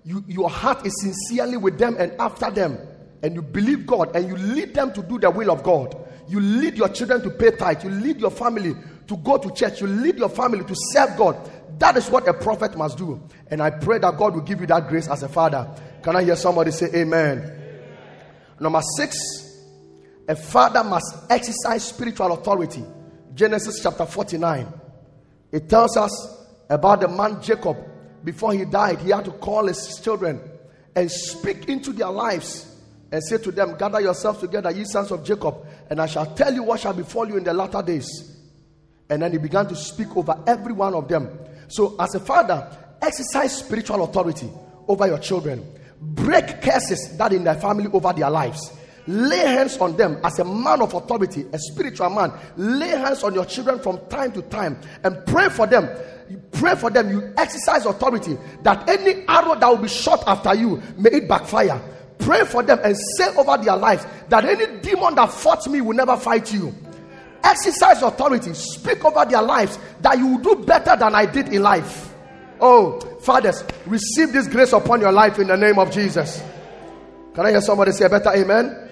You, 0.03 0.23
your 0.27 0.49
heart 0.49 0.85
is 0.85 0.93
sincerely 1.01 1.57
with 1.57 1.77
them 1.77 1.95
and 1.99 2.13
after 2.19 2.49
them. 2.49 2.77
And 3.23 3.35
you 3.35 3.41
believe 3.41 3.85
God 3.85 4.15
and 4.15 4.27
you 4.27 4.35
lead 4.37 4.73
them 4.73 4.93
to 4.93 5.01
do 5.01 5.19
the 5.19 5.29
will 5.29 5.51
of 5.51 5.63
God. 5.63 5.95
You 6.29 6.39
lead 6.39 6.77
your 6.77 6.89
children 6.89 7.21
to 7.23 7.29
pay 7.29 7.51
tithe. 7.51 7.83
You 7.83 7.89
lead 7.89 8.19
your 8.19 8.31
family 8.31 8.75
to 9.07 9.17
go 9.17 9.37
to 9.37 9.51
church. 9.51 9.79
to 9.79 9.87
lead 9.87 10.17
your 10.17 10.29
family 10.29 10.63
to 10.63 10.75
serve 10.91 11.17
God. 11.17 11.51
That 11.79 11.97
is 11.97 12.09
what 12.09 12.27
a 12.27 12.33
prophet 12.33 12.77
must 12.77 12.97
do. 12.97 13.21
And 13.49 13.61
I 13.61 13.69
pray 13.69 13.99
that 13.99 14.17
God 14.17 14.33
will 14.35 14.41
give 14.41 14.61
you 14.61 14.67
that 14.67 14.87
grace 14.87 15.07
as 15.07 15.23
a 15.23 15.29
father. 15.29 15.69
Can 16.01 16.15
I 16.15 16.23
hear 16.23 16.35
somebody 16.35 16.71
say 16.71 16.87
amen? 16.93 17.39
amen. 17.39 17.63
Number 18.59 18.81
six, 18.97 19.17
a 20.27 20.35
father 20.35 20.83
must 20.83 21.15
exercise 21.29 21.85
spiritual 21.85 22.33
authority. 22.33 22.83
Genesis 23.33 23.81
chapter 23.81 24.05
49. 24.05 24.67
It 25.51 25.69
tells 25.69 25.95
us 25.95 26.45
about 26.69 27.01
the 27.01 27.07
man 27.07 27.41
Jacob. 27.41 27.77
Before 28.23 28.51
he 28.51 28.65
died, 28.65 28.99
he 28.99 29.11
had 29.11 29.25
to 29.25 29.31
call 29.31 29.67
his 29.67 29.99
children 30.01 30.41
and 30.95 31.09
speak 31.09 31.69
into 31.69 31.93
their 31.93 32.09
lives 32.09 32.75
and 33.11 33.23
say 33.23 33.37
to 33.37 33.51
them, 33.51 33.77
Gather 33.77 34.01
yourselves 34.01 34.39
together, 34.39 34.71
ye 34.71 34.83
sons 34.83 35.11
of 35.11 35.23
Jacob, 35.23 35.65
and 35.89 36.01
I 36.01 36.07
shall 36.07 36.25
tell 36.35 36.53
you 36.53 36.63
what 36.63 36.79
shall 36.79 36.93
befall 36.93 37.27
you 37.27 37.37
in 37.37 37.43
the 37.43 37.53
latter 37.53 37.81
days. 37.81 38.36
And 39.09 39.21
then 39.21 39.31
he 39.31 39.37
began 39.37 39.67
to 39.67 39.75
speak 39.75 40.15
over 40.17 40.37
every 40.47 40.73
one 40.73 40.93
of 40.93 41.07
them. 41.07 41.29
So, 41.67 41.95
as 41.99 42.13
a 42.15 42.19
father, 42.19 42.69
exercise 43.01 43.57
spiritual 43.57 44.03
authority 44.03 44.49
over 44.87 45.07
your 45.07 45.19
children. 45.19 45.65
Break 45.99 46.61
curses 46.61 47.17
that 47.17 47.33
in 47.33 47.43
their 47.43 47.55
family 47.55 47.89
over 47.91 48.13
their 48.13 48.29
lives. 48.29 48.71
Lay 49.07 49.37
hands 49.37 49.77
on 49.77 49.95
them 49.95 50.19
as 50.23 50.37
a 50.39 50.45
man 50.45 50.81
of 50.81 50.93
authority, 50.93 51.45
a 51.53 51.57
spiritual 51.57 52.09
man. 52.09 52.31
Lay 52.57 52.89
hands 52.89 53.23
on 53.23 53.33
your 53.33 53.45
children 53.45 53.79
from 53.79 53.99
time 54.09 54.33
to 54.33 54.41
time 54.43 54.77
and 55.03 55.25
pray 55.25 55.47
for 55.47 55.65
them. 55.65 55.87
You 56.29 56.41
pray 56.51 56.75
for 56.75 56.89
them. 56.89 57.09
You 57.09 57.33
exercise 57.37 57.85
authority 57.85 58.37
that 58.63 58.87
any 58.89 59.23
arrow 59.27 59.55
that 59.55 59.67
will 59.69 59.77
be 59.77 59.87
shot 59.87 60.23
after 60.27 60.53
you 60.55 60.81
may 60.97 61.09
it 61.11 61.27
backfire. 61.29 61.81
Pray 62.19 62.43
for 62.43 62.63
them 62.63 62.79
and 62.83 62.97
say 63.15 63.33
over 63.37 63.63
their 63.63 63.77
lives 63.77 64.05
that 64.27 64.43
any 64.43 64.81
demon 64.81 65.15
that 65.15 65.31
fought 65.31 65.65
me 65.69 65.79
will 65.79 65.95
never 65.95 66.17
fight 66.17 66.53
you 66.53 66.75
exercise 67.47 68.01
authority, 68.01 68.53
speak 68.53 69.03
over 69.05 69.25
their 69.25 69.41
lives 69.41 69.79
that 70.01 70.17
you 70.17 70.27
will 70.27 70.55
do 70.55 70.63
better 70.65 70.95
than 70.95 71.15
I 71.15 71.25
did 71.25 71.53
in 71.53 71.63
life. 71.63 72.13
Oh, 72.59 72.99
fathers, 73.21 73.63
receive 73.85 74.33
this 74.33 74.47
grace 74.47 74.73
upon 74.73 75.01
your 75.01 75.11
life 75.11 75.39
in 75.39 75.47
the 75.47 75.57
name 75.57 75.79
of 75.79 75.91
Jesus. 75.91 76.41
Can 77.33 77.45
I 77.45 77.51
hear 77.51 77.61
somebody 77.61 77.91
say 77.91 78.05
a 78.05 78.09
better 78.09 78.31
amen? 78.35 78.89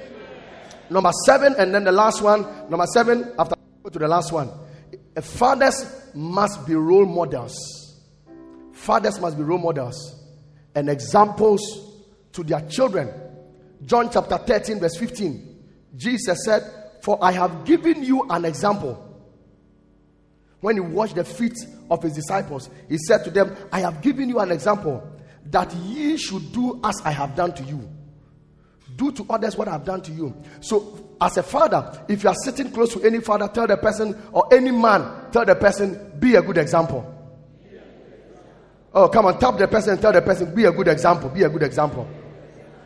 Number 0.90 1.12
seven, 1.26 1.56
and 1.58 1.74
then 1.74 1.84
the 1.84 1.92
last 1.92 2.22
one. 2.22 2.42
Number 2.70 2.86
seven, 2.86 3.34
after 3.40 3.56
go 3.84 3.90
to 3.90 4.00
the 4.00 4.08
last 4.08 4.32
one. 4.32 4.52
Fathers 5.22 5.86
must 6.14 6.66
be 6.66 6.76
role 6.76 7.06
models. 7.06 7.56
Fathers 8.74 9.20
must 9.20 9.38
be 9.38 9.44
role 9.44 9.58
models 9.58 10.24
and 10.76 10.90
examples 10.90 11.62
to 12.34 12.44
their 12.44 12.62
children. 12.68 13.10
John 13.84 14.10
chapter 14.12 14.38
13, 14.38 14.80
verse 14.80 14.98
15. 14.98 15.64
Jesus 15.96 16.44
said, 16.46 16.62
For 17.06 17.24
I 17.24 17.34
have 17.34 17.66
given 17.66 18.04
you 18.04 18.26
an 18.32 18.46
example. 18.46 19.00
When 20.62 20.76
he 20.76 20.80
washed 20.80 21.14
the 21.14 21.24
feet 21.24 21.56
of 21.92 22.02
his 22.02 22.16
disciples, 22.16 22.68
he 22.90 22.98
said 22.98 23.24
to 23.26 23.30
them, 23.30 23.56
I 23.72 23.82
have 23.82 24.02
given 24.02 24.28
you 24.28 24.40
an 24.40 24.50
example 24.50 25.08
that 25.52 25.72
ye 25.76 26.18
should 26.18 26.52
do 26.52 26.82
as 26.84 27.00
I 27.06 27.12
have 27.12 27.36
done 27.36 27.54
to 27.54 27.64
you. 27.64 27.88
Do 28.96 29.12
to 29.12 29.26
others 29.30 29.56
what 29.56 29.68
I 29.68 29.74
have 29.74 29.86
done 29.86 30.02
to 30.02 30.12
you. 30.12 30.36
So, 30.62 31.16
as 31.22 31.38
a 31.38 31.44
father, 31.44 32.04
if 32.08 32.24
you 32.24 32.30
are 32.30 32.36
sitting 32.44 32.72
close 32.72 32.92
to 32.94 33.04
any 33.04 33.20
father, 33.20 33.48
tell 33.50 33.68
the 33.68 33.78
person, 33.78 34.20
or 34.32 34.52
any 34.52 34.72
man, 34.72 35.30
tell 35.32 35.46
the 35.46 35.54
person, 35.54 36.14
be 36.18 36.34
a 36.34 36.42
good 36.42 36.58
example. 36.58 37.06
Oh, 38.96 39.10
come 39.10 39.28
on, 39.28 39.40
tap 39.40 39.60
the 39.60 39.68
person 39.68 40.00
tell 40.00 40.12
the 40.12 40.24
person, 40.24 40.56
be 40.56 40.66
a 40.66 40.72
good 40.72 40.88
example. 40.88 41.30
Be 41.30 41.44
a 41.44 41.50
good 41.50 41.62
example. 41.62 42.10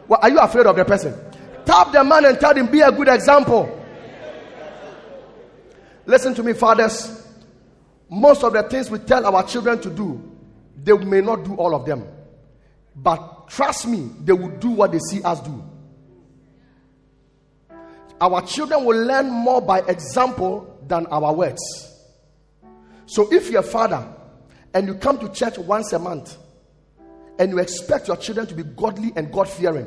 Well, 0.10 0.20
are 0.22 0.30
you 0.30 0.40
afraid 0.40 0.66
of 0.66 0.76
the 0.76 0.84
person? 0.84 1.16
Tap 1.64 1.94
the 1.94 2.04
man 2.04 2.26
and 2.26 2.38
tell 2.38 2.54
him, 2.54 2.68
be 2.68 2.82
a 2.82 2.92
good 2.92 3.08
example. 3.08 3.78
Listen 6.10 6.34
to 6.34 6.42
me, 6.42 6.54
fathers. 6.54 7.24
Most 8.10 8.44
of 8.44 8.54
the 8.54 8.64
things 8.64 8.90
we 8.90 8.98
tell 8.98 9.24
our 9.28 9.44
children 9.44 9.80
to 9.80 9.92
do, 9.92 10.20
they 10.76 10.98
may 10.98 11.22
not 11.22 11.44
do 11.46 11.54
all 11.54 11.76
of 11.76 11.86
them. 11.86 12.04
But 12.96 13.48
trust 13.48 13.88
me, 13.88 14.10
they 14.24 14.34
will 14.34 14.58
do 14.58 14.72
what 14.72 14.92
they 14.92 14.98
see 14.98 15.22
us 15.22 15.40
do. 15.42 15.64
Our 18.20 18.42
children 18.42 18.86
will 18.86 19.06
learn 19.06 19.30
more 19.30 19.62
by 19.62 19.82
example 19.82 20.80
than 20.88 21.06
our 21.06 21.32
words. 21.32 21.62
So 23.06 23.32
if 23.32 23.52
you're 23.52 23.60
a 23.60 23.64
father 23.64 24.04
and 24.74 24.88
you 24.88 24.96
come 24.96 25.20
to 25.20 25.30
church 25.30 25.60
once 25.60 25.94
a 25.94 26.00
month 26.00 26.38
and 27.38 27.52
you 27.52 27.60
expect 27.60 28.08
your 28.08 28.18
children 28.18 28.48
to 28.48 28.56
be 28.56 28.64
godly 28.64 29.14
and 29.16 29.32
God 29.32 29.48
fearing, 29.48 29.86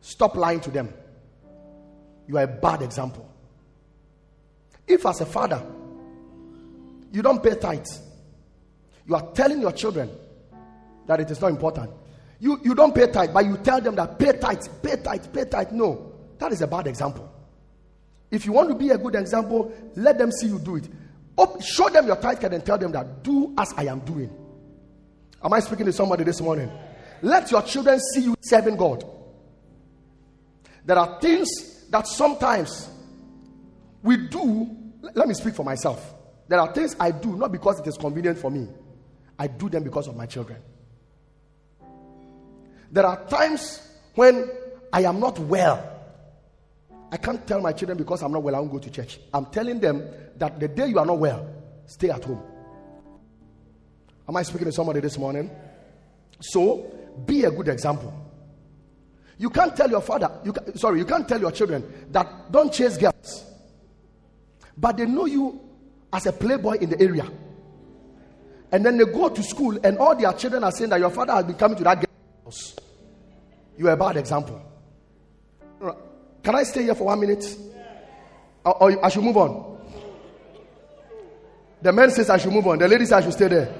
stop 0.00 0.34
lying 0.34 0.60
to 0.60 0.70
them. 0.70 0.94
You 2.26 2.38
are 2.38 2.44
a 2.44 2.48
bad 2.48 2.80
example. 2.80 3.31
If, 4.86 5.06
as 5.06 5.20
a 5.20 5.26
father, 5.26 5.62
you 7.12 7.22
don't 7.22 7.42
pay 7.42 7.54
tithes, 7.54 8.00
you 9.06 9.14
are 9.14 9.32
telling 9.32 9.60
your 9.60 9.72
children 9.72 10.10
that 11.06 11.20
it 11.20 11.30
is 11.30 11.40
not 11.40 11.50
important. 11.50 11.90
You, 12.40 12.60
you 12.64 12.74
don't 12.74 12.94
pay 12.94 13.10
tithe, 13.10 13.32
but 13.32 13.44
you 13.44 13.56
tell 13.58 13.80
them 13.80 13.94
that 13.96 14.18
pay 14.18 14.32
tithe, 14.32 14.64
pay 14.82 14.96
tithe, 14.96 15.32
pay 15.32 15.44
tithe. 15.44 15.72
No, 15.72 16.12
that 16.38 16.52
is 16.52 16.62
a 16.62 16.66
bad 16.66 16.86
example. 16.86 17.30
If 18.30 18.46
you 18.46 18.52
want 18.52 18.70
to 18.70 18.74
be 18.74 18.90
a 18.90 18.98
good 18.98 19.14
example, 19.14 19.72
let 19.94 20.18
them 20.18 20.32
see 20.32 20.46
you 20.46 20.58
do 20.58 20.76
it. 20.76 20.88
show 21.62 21.88
them 21.88 22.06
your 22.06 22.16
tithe 22.16 22.42
and 22.44 22.64
tell 22.64 22.78
them 22.78 22.92
that 22.92 23.22
do 23.22 23.54
as 23.58 23.72
I 23.76 23.84
am 23.84 24.00
doing. 24.00 24.30
Am 25.44 25.52
I 25.52 25.60
speaking 25.60 25.86
to 25.86 25.92
somebody 25.92 26.24
this 26.24 26.40
morning? 26.40 26.70
Let 27.20 27.50
your 27.50 27.62
children 27.62 28.00
see 28.00 28.22
you 28.22 28.34
serving 28.40 28.76
God. 28.76 29.04
There 30.84 30.98
are 30.98 31.20
things 31.20 31.48
that 31.90 32.06
sometimes 32.06 32.88
we 34.02 34.16
do, 34.16 34.76
let 35.14 35.28
me 35.28 35.34
speak 35.34 35.54
for 35.54 35.64
myself. 35.64 36.14
There 36.48 36.60
are 36.60 36.72
things 36.72 36.96
I 36.98 37.10
do 37.10 37.36
not 37.36 37.52
because 37.52 37.80
it 37.80 37.86
is 37.86 37.96
convenient 37.96 38.38
for 38.38 38.50
me, 38.50 38.68
I 39.38 39.46
do 39.46 39.68
them 39.68 39.84
because 39.84 40.08
of 40.08 40.16
my 40.16 40.26
children. 40.26 40.58
There 42.90 43.06
are 43.06 43.24
times 43.24 43.80
when 44.14 44.50
I 44.92 45.04
am 45.04 45.18
not 45.18 45.38
well. 45.38 45.88
I 47.10 47.16
can't 47.16 47.46
tell 47.46 47.60
my 47.60 47.72
children 47.72 47.98
because 47.98 48.22
I'm 48.22 48.32
not 48.32 48.42
well, 48.42 48.54
I 48.54 48.58
won't 48.58 48.72
go 48.72 48.78
to 48.78 48.90
church. 48.90 49.18
I'm 49.32 49.46
telling 49.46 49.80
them 49.80 50.06
that 50.36 50.60
the 50.60 50.68
day 50.68 50.88
you 50.88 50.98
are 50.98 51.06
not 51.06 51.18
well, 51.18 51.46
stay 51.86 52.10
at 52.10 52.24
home. 52.24 52.42
Am 54.28 54.36
I 54.36 54.42
speaking 54.42 54.66
to 54.66 54.72
somebody 54.72 55.00
this 55.00 55.18
morning? 55.18 55.50
So, 56.40 56.92
be 57.26 57.44
a 57.44 57.50
good 57.50 57.68
example. 57.68 58.12
You 59.38 59.50
can't 59.50 59.76
tell 59.76 59.90
your 59.90 60.00
father, 60.00 60.30
you 60.44 60.52
can, 60.52 60.76
sorry, 60.76 60.98
you 60.98 61.04
can't 61.04 61.28
tell 61.28 61.40
your 61.40 61.50
children 61.50 62.06
that 62.10 62.52
don't 62.52 62.72
chase 62.72 62.96
girls. 62.96 63.51
But 64.76 64.96
they 64.96 65.06
know 65.06 65.26
you 65.26 65.60
as 66.12 66.26
a 66.26 66.32
playboy 66.32 66.78
in 66.78 66.90
the 66.90 67.00
area. 67.00 67.28
And 68.70 68.84
then 68.84 68.96
they 68.96 69.04
go 69.04 69.28
to 69.28 69.42
school, 69.42 69.78
and 69.84 69.98
all 69.98 70.16
their 70.16 70.32
children 70.32 70.64
are 70.64 70.72
saying 70.72 70.90
that 70.90 71.00
your 71.00 71.10
father 71.10 71.34
has 71.34 71.44
been 71.44 71.56
coming 71.56 71.76
to 71.78 71.84
that 71.84 72.04
house. 72.44 72.74
You 73.76 73.88
are 73.88 73.92
a 73.92 73.96
bad 73.96 74.16
example. 74.16 74.60
Can 76.42 76.54
I 76.54 76.62
stay 76.62 76.82
here 76.84 76.94
for 76.94 77.04
one 77.04 77.20
minute? 77.20 77.56
Or, 78.64 78.82
or 78.82 79.04
I 79.04 79.08
should 79.08 79.24
move 79.24 79.36
on? 79.36 79.78
The 81.82 81.92
man 81.92 82.10
says 82.10 82.30
I 82.30 82.38
should 82.38 82.52
move 82.52 82.66
on. 82.66 82.78
The 82.78 82.88
lady 82.88 83.04
says 83.04 83.12
I 83.12 83.20
should 83.22 83.32
stay 83.32 83.48
there. 83.48 83.74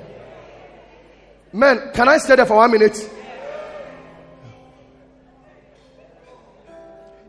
Man, 1.52 1.90
can 1.94 2.08
I 2.08 2.18
stay 2.18 2.36
there 2.36 2.46
for 2.46 2.56
one 2.56 2.70
minute? 2.70 3.10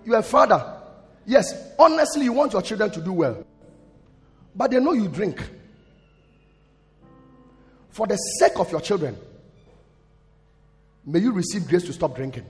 You 0.05 0.15
are 0.15 0.19
a 0.19 0.23
father. 0.23 0.81
Yes, 1.25 1.73
honestly, 1.79 2.25
you 2.25 2.33
want 2.33 2.53
your 2.53 2.61
children 2.61 2.91
to 2.91 3.01
do 3.01 3.13
well 3.13 3.45
but 4.55 4.71
they 4.71 4.79
know 4.79 4.93
you 4.93 5.07
drink. 5.07 5.41
For 7.89 8.07
the 8.07 8.15
sake 8.15 8.57
of 8.57 8.71
your 8.71 8.81
children, 8.81 9.15
may 11.05 11.19
you 11.19 11.31
receive 11.31 11.67
grace 11.67 11.83
to 11.83 11.93
stop 11.93 12.15
drinking. 12.15 12.45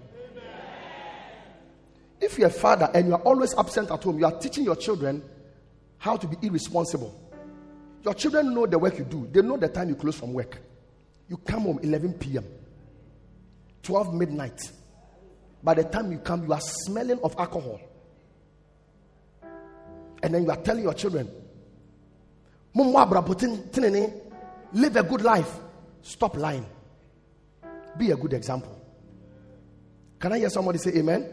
If 2.21 2.37
you're 2.37 2.47
a 2.47 2.51
father 2.51 2.89
and 2.93 3.07
you 3.07 3.13
are 3.13 3.21
always 3.21 3.53
absent 3.57 3.91
at 3.91 4.01
home, 4.01 4.17
you 4.19 4.25
are 4.25 4.39
teaching 4.39 4.63
your 4.63 4.77
children 4.77 5.21
how 5.97 6.15
to 6.15 6.27
be 6.27 6.37
irresponsible. 6.47 7.13
Your 8.03 8.13
children 8.13 8.53
know 8.53 8.65
the 8.65 8.79
work 8.79 8.97
you 8.97 9.05
do, 9.05 9.27
they 9.31 9.41
know 9.41 9.57
the 9.57 9.67
time 9.67 9.89
you 9.89 9.95
close 9.95 10.15
from 10.15 10.33
work. 10.33 10.61
You 11.29 11.37
come 11.37 11.63
home 11.63 11.79
11 11.83 12.13
p.m., 12.13 12.45
12 13.81 14.13
midnight. 14.13 14.71
By 15.61 15.73
the 15.73 15.83
time 15.83 16.11
you 16.11 16.17
come, 16.19 16.43
you 16.45 16.53
are 16.53 16.61
smelling 16.61 17.19
of 17.23 17.35
alcohol. 17.37 17.79
And 20.21 20.33
then 20.33 20.43
you 20.43 20.51
are 20.51 20.57
telling 20.57 20.83
your 20.83 20.93
children, 20.93 21.29
Live 22.75 22.95
a 24.95 25.03
good 25.03 25.21
life. 25.21 25.59
Stop 26.01 26.37
lying. 26.37 26.65
Be 27.97 28.11
a 28.11 28.15
good 28.15 28.33
example. 28.33 28.79
Can 30.19 30.33
I 30.33 30.39
hear 30.39 30.49
somebody 30.49 30.79
say 30.79 30.91
amen? 30.91 31.31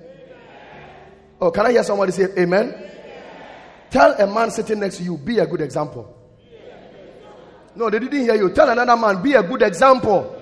Oh, 1.40 1.50
can 1.50 1.66
I 1.66 1.72
hear 1.72 1.82
somebody 1.82 2.12
say 2.12 2.26
amen? 2.38 2.74
Tell 3.90 4.12
a 4.12 4.26
man 4.26 4.50
sitting 4.50 4.80
next 4.80 4.98
to 4.98 5.02
you, 5.02 5.16
be 5.16 5.38
a 5.38 5.46
good 5.46 5.62
example. 5.62 6.16
No, 7.74 7.88
they 7.88 7.98
didn't 7.98 8.20
hear 8.20 8.34
you. 8.34 8.50
Tell 8.50 8.68
another 8.68 8.96
man, 8.96 9.22
be 9.22 9.34
a 9.34 9.42
good 9.42 9.62
example. 9.62 10.36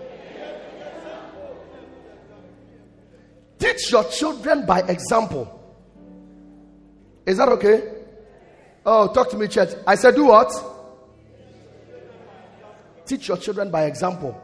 Teach 3.59 3.93
your 3.93 4.05
children 4.05 4.67
by 4.67 4.81
example. 4.81 5.55
Is 7.27 7.37
that 7.37 7.49
okay? 7.51 7.83
Oh, 8.85 9.13
talk 9.13 9.31
to 9.31 9.37
me, 9.37 9.49
church. 9.49 9.71
I 9.87 9.95
said, 9.95 10.15
do 10.15 10.27
what? 10.27 10.51
Teach 13.09 13.27
your 13.29 13.38
children 13.38 13.71
by 13.71 13.87
example. 13.87 14.38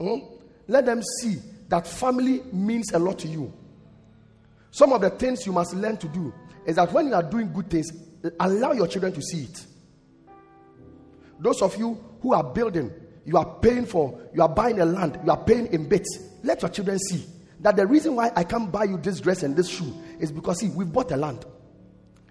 Hmm? 0.00 0.20
Let 0.68 0.86
them 0.86 1.02
see 1.20 1.38
that 1.68 1.86
family 1.86 2.42
means 2.52 2.92
a 2.92 2.98
lot 3.00 3.18
to 3.18 3.28
you. 3.28 3.52
Some 4.70 4.92
of 4.92 5.00
the 5.00 5.10
things 5.10 5.44
you 5.44 5.52
must 5.52 5.74
learn 5.74 5.96
to 5.96 6.08
do 6.08 6.32
is 6.64 6.76
that 6.76 6.92
when 6.92 7.08
you 7.08 7.14
are 7.14 7.22
doing 7.22 7.52
good 7.52 7.68
things, 7.68 7.90
allow 8.38 8.72
your 8.72 8.86
children 8.86 9.12
to 9.12 9.20
see 9.20 9.42
it. 9.42 9.66
Those 11.40 11.62
of 11.62 11.76
you 11.76 11.98
who 12.20 12.32
are 12.32 12.44
building, 12.44 12.92
you 13.24 13.36
are 13.36 13.58
paying 13.60 13.86
for, 13.86 14.20
you 14.32 14.42
are 14.42 14.48
buying 14.48 14.80
a 14.80 14.84
land, 14.84 15.18
you 15.24 15.30
are 15.30 15.42
paying 15.42 15.66
in 15.66 15.88
bits. 15.88 16.18
Let 16.44 16.62
your 16.62 16.70
children 16.70 16.98
see 16.98 17.24
that 17.60 17.74
the 17.74 17.86
reason 17.86 18.14
why 18.14 18.30
I 18.36 18.44
can't 18.44 18.70
buy 18.70 18.84
you 18.84 18.98
this 18.98 19.20
dress 19.20 19.42
and 19.42 19.56
this 19.56 19.68
shoe 19.68 19.92
is 20.20 20.30
because, 20.30 20.60
see, 20.60 20.68
we've 20.68 20.92
bought 20.92 21.10
a 21.10 21.16
land 21.16 21.44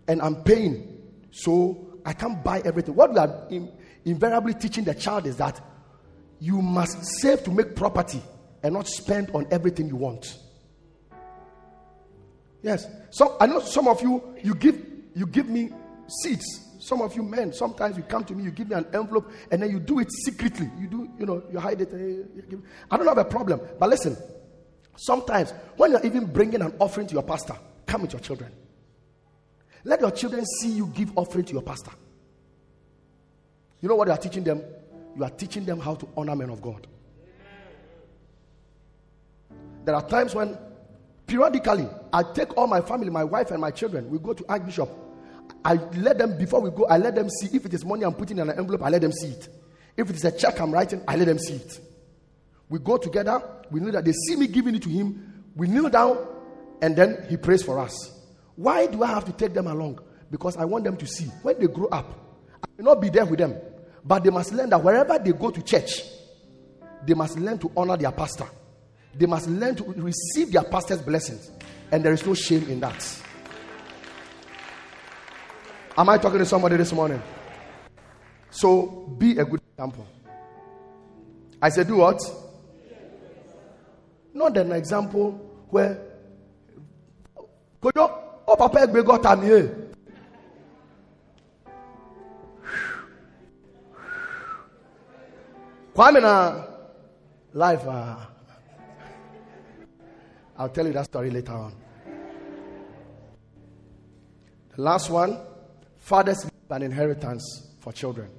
and 0.08 0.22
I'm 0.22 0.44
paying. 0.44 1.02
So 1.32 2.00
I 2.06 2.14
can't 2.14 2.42
buy 2.44 2.62
everything. 2.64 2.96
What 2.96 3.12
we 3.12 3.18
are 3.18 3.48
in, 3.50 3.72
invariably 4.06 4.54
teaching 4.54 4.84
the 4.84 4.94
child 4.94 5.26
is 5.26 5.38
that 5.38 5.60
you 6.40 6.62
must 6.62 7.04
save 7.22 7.44
to 7.44 7.52
make 7.52 7.76
property 7.76 8.22
and 8.64 8.74
not 8.74 8.88
spend 8.88 9.32
on 9.32 9.48
everything 9.52 9.88
you 9.88 9.96
want. 9.96 10.38
Yes. 12.62 12.88
So 13.12 13.38
I 13.40 13.46
know 13.46 13.60
some 13.60 13.88
of 13.88 14.02
you 14.02 14.36
you 14.44 14.56
give 14.56 14.84
you 15.14 15.28
give 15.28 15.48
me 15.48 15.70
seeds. 16.08 16.62
Some 16.80 17.02
of 17.02 17.16
you 17.16 17.24
men, 17.24 17.52
sometimes 17.52 17.98
you 17.98 18.04
come 18.04 18.24
to 18.26 18.34
me, 18.34 18.44
you 18.44 18.52
give 18.52 18.70
me 18.70 18.76
an 18.76 18.86
envelope, 18.94 19.32
and 19.50 19.62
then 19.62 19.72
you 19.72 19.80
do 19.80 20.00
it 20.00 20.08
secretly. 20.24 20.70
You 20.80 20.88
do, 20.88 21.10
you 21.18 21.26
know, 21.26 21.42
you 21.52 21.60
hide 21.60 21.82
it. 21.82 21.92
Eh, 21.92 22.58
I 22.92 22.98
don't 22.98 23.08
have 23.08 23.18
a 23.18 23.26
problem. 23.26 23.60
But 23.80 23.90
listen, 23.90 24.16
sometimes 24.96 25.52
when 25.78 25.92
you're 25.92 26.06
even 26.06 26.26
bringing 26.26 26.62
an 26.62 26.76
offering 26.78 27.08
to 27.08 27.14
your 27.14 27.24
pastor, 27.24 27.56
come 27.88 28.04
with 28.04 28.14
your 28.14 28.20
children. 28.20 28.52
Let 29.84 30.02
your 30.02 30.12
children 30.12 30.46
see 30.62 30.70
you 30.70 30.88
give 30.88 31.12
offering 31.18 31.46
to 31.46 31.54
your 31.54 31.64
pastor. 31.64 31.92
You 33.86 33.90
know 33.90 33.98
what 33.98 34.08
you 34.08 34.14
are 34.16 34.18
teaching 34.18 34.44
them? 34.44 34.64
You 35.16 35.24
are 35.24 35.30
teaching 35.30 35.64
them 35.64 35.80
how 35.80 35.94
to 35.94 36.08
honor 36.18 36.36
men 36.36 36.50
of 36.50 36.60
God. 36.60 36.88
There 39.84 39.94
are 39.94 40.02
times 40.02 40.34
when 40.34 40.58
periodically 41.28 41.88
I 42.12 42.24
take 42.34 42.58
all 42.58 42.66
my 42.66 42.82
family, 42.82 43.12
my 43.12 43.24
wife 43.24 43.52
and 43.52 43.62
my 43.62 43.70
children, 43.70 44.10
we 44.10 44.18
go 44.18 44.34
to 44.34 44.44
Archbishop. 44.50 44.90
I 45.64 45.76
let 45.98 46.18
them 46.18 46.36
before 46.36 46.62
we 46.62 46.72
go, 46.72 46.86
I 46.86 46.98
let 46.98 47.14
them 47.14 47.30
see 47.30 47.56
if 47.56 47.64
it 47.64 47.76
is 47.76 47.86
money 47.86 48.04
I'm 48.04 48.16
putting 48.16 48.40
in 48.40 48.50
an 48.50 48.58
envelope, 48.58 48.82
I 48.82 48.90
let 48.90 49.04
them 49.04 49.12
see 49.12 49.28
it. 49.28 49.50
If 49.96 50.10
it 50.10 50.16
is 50.16 50.26
a 50.26 50.32
check 50.32 50.60
I'm 50.60 50.72
writing, 50.72 51.04
I 51.08 51.16
let 51.16 51.26
them 51.26 51.38
see 51.38 51.54
it. 51.54 51.80
We 52.70 52.80
go 52.80 52.98
together, 52.98 53.40
we 53.70 53.82
know 53.82 53.92
that 53.92 54.04
they 54.04 54.14
see 54.14 54.36
me 54.36 54.48
giving 54.48 54.74
it 54.74 54.82
to 54.82 54.90
him, 54.90 55.44
we 55.56 55.68
kneel 55.68 55.90
down, 55.90 56.18
and 56.82 56.96
then 56.96 57.24
he 57.30 57.38
prays 57.38 57.62
for 57.62 57.78
us. 57.78 58.20
Why 58.56 58.88
do 58.88 59.04
I 59.04 59.10
have 59.10 59.26
to 59.26 59.32
take 59.32 59.54
them 59.54 59.68
along? 59.68 60.00
Because 60.32 60.58
I 60.58 60.66
want 60.66 60.86
them 60.86 60.98
to 60.98 61.06
see 61.06 61.26
when 61.44 61.60
they 61.60 61.68
grow 61.68 61.90
up, 61.90 62.24
I 62.64 62.68
will 62.78 62.86
not 62.86 63.00
be 63.00 63.10
there 63.10 63.26
with 63.26 63.38
them, 63.38 63.56
but 64.06 64.24
they 64.24 64.30
must 64.30 64.54
learn 64.54 64.70
that 64.70 64.84
wherever 64.84 65.18
they 65.18 65.32
go 65.32 65.50
to 65.50 65.62
church, 65.64 66.04
they 67.06 67.16
must 67.16 67.40
learn 67.40 67.58
to 67.58 67.72
honor 67.76 67.98
their 67.98 68.12
pastor. 68.12 68.46
They 69.16 69.26
must 69.26 69.48
learn 69.48 69.76
to 69.76 69.84
receive 69.84 70.52
their 70.52 70.64
pastor's 70.64 71.02
blessings. 71.02 71.50
And 71.92 72.06
there 72.06 72.14
is 72.14 72.26
no 72.26 72.36
shame 72.36 72.70
in 72.70 72.80
that. 72.82 73.22
Am 75.98 76.10
I 76.10 76.18
talking 76.18 76.40
to 76.40 76.46
somebody 76.46 76.78
this 76.78 76.92
morning? 76.92 77.22
So 78.52 79.16
be 79.18 79.38
a 79.38 79.46
good 79.46 79.62
example. 79.74 80.06
I 81.62 81.70
said, 81.70 81.88
do 81.88 81.98
what? 81.98 82.22
Not 84.34 84.56
an 84.58 84.72
example 84.74 85.32
where. 85.70 85.98
Kwame 95.96 96.22
life 97.54 97.88
uh, 97.88 98.18
I'll 100.58 100.68
tell 100.68 100.86
you 100.86 100.92
that 100.92 101.06
story 101.06 101.32
later 101.32 101.54
on. 101.54 101.74
The 104.76 104.82
last 104.82 105.10
one 105.10 105.40
fathers 105.98 106.50
an 106.70 106.82
inheritance 106.82 107.70
for 107.80 107.94
children. 107.94 108.30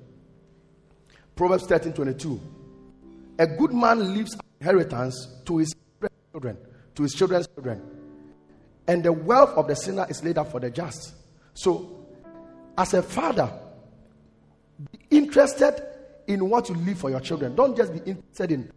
Proverbs 1.35 1.64
13 1.66 1.95
22. 1.95 2.40
A 3.38 3.47
good 3.47 3.73
man 3.73 4.12
leaves 4.12 4.35
an 4.35 4.40
inheritance 4.61 5.27
to 5.47 5.57
his 5.57 5.75
children, 6.33 6.59
to 6.95 7.03
his 7.05 7.14
children's 7.14 7.47
children. 7.47 7.81
And 8.87 9.03
the 9.03 9.12
wealth 9.12 9.51
of 9.57 9.66
the 9.66 9.77
sinner 9.77 10.07
is 10.11 10.23
laid 10.23 10.37
up 10.37 10.51
for 10.51 10.61
the 10.61 10.71
just. 10.71 11.14
So, 11.55 12.07
as 12.77 12.92
a 12.92 13.03
father, 13.03 13.51
be 14.92 15.16
interested 15.16 15.96
in 16.27 16.49
what 16.49 16.69
you 16.69 16.75
leave 16.75 16.99
for 16.99 17.11
your 17.11 17.21
children. 17.21 17.55
Don't 17.55 17.77
just 17.77 17.93
be 17.93 17.99
interested 18.11 18.53
in 18.53 18.73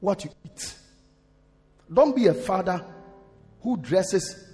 what 0.00 0.24
you 0.24 0.30
eat. 0.44 0.74
Don't 1.92 2.14
be 2.14 2.26
a 2.26 2.34
father 2.34 2.84
who 3.62 3.76
dresses 3.76 4.44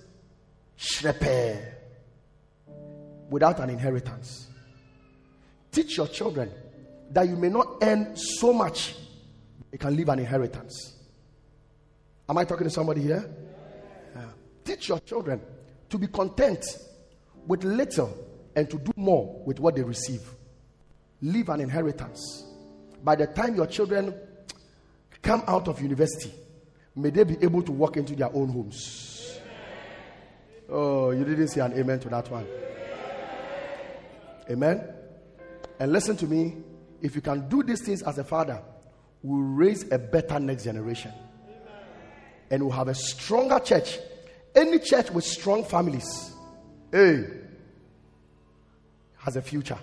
shrepe 0.79 1.75
without 3.31 3.61
an 3.61 3.71
inheritance. 3.71 4.49
Teach 5.73 5.97
your 5.97 6.07
children 6.09 6.51
that 7.11 7.29
you 7.29 7.37
may 7.37 7.49
not 7.49 7.79
earn 7.83 8.17
so 8.17 8.53
much, 8.53 8.95
you 9.73 9.79
can 9.79 9.97
leave 9.97 10.09
an 10.09 10.19
inheritance. 10.19 10.95
Am 12.29 12.39
I 12.39 12.45
talking 12.45 12.65
to 12.65 12.71
somebody 12.71 13.03
here? 13.03 13.29
Yeah. 14.15 14.23
Teach 14.65 14.89
your 14.89 15.01
children 15.01 15.41
to 15.91 15.99
be 15.99 16.07
content 16.07 16.65
with 17.47 17.65
little 17.65 18.17
and 18.57 18.71
to 18.71 18.79
do 18.79 18.93
more 18.97 19.43
with 19.45 19.61
what 19.61 19.75
they 19.75 19.83
receive. 19.83 20.23
Leave 21.21 21.49
an 21.49 21.61
inheritance. 21.61 22.45
By 23.03 23.17
the 23.17 23.27
time 23.27 23.55
your 23.55 23.67
children 23.67 24.15
come 25.23 25.43
out 25.47 25.69
of 25.69 25.81
university, 25.81 26.33
may 26.95 27.11
they 27.11 27.25
be 27.25 27.37
able 27.43 27.63
to 27.63 27.73
walk 27.73 27.97
into 27.97 28.15
their 28.15 28.35
own 28.35 28.49
homes. 28.49 29.39
Oh, 30.69 31.11
you 31.11 31.25
didn't 31.25 31.49
say 31.49 31.61
an 31.61 31.73
amen 31.75 32.01
to 32.01 32.09
that 32.09 32.31
one. 32.31 32.47
Amen. 34.51 34.85
And 35.79 35.93
listen 35.93 36.17
to 36.19 36.27
me 36.27 36.57
if 37.03 37.15
you 37.15 37.21
can 37.21 37.49
do 37.49 37.63
these 37.63 37.83
things 37.83 38.03
as 38.03 38.19
a 38.19 38.25
father, 38.25 38.63
we'll 39.23 39.41
raise 39.41 39.91
a 39.93 39.99
better 39.99 40.39
next 40.39 40.65
generation. 40.65 41.13
And 42.51 42.63
we'll 42.63 42.73
have 42.73 42.89
a 42.89 42.95
stronger 42.95 43.59
church. 43.59 43.99
Any 44.55 44.79
church 44.79 45.11
with 45.11 45.25
strong 45.25 45.65
families, 45.65 46.33
hey, 46.93 47.25
has 49.19 49.37
a 49.37 49.43
future. 49.43 49.79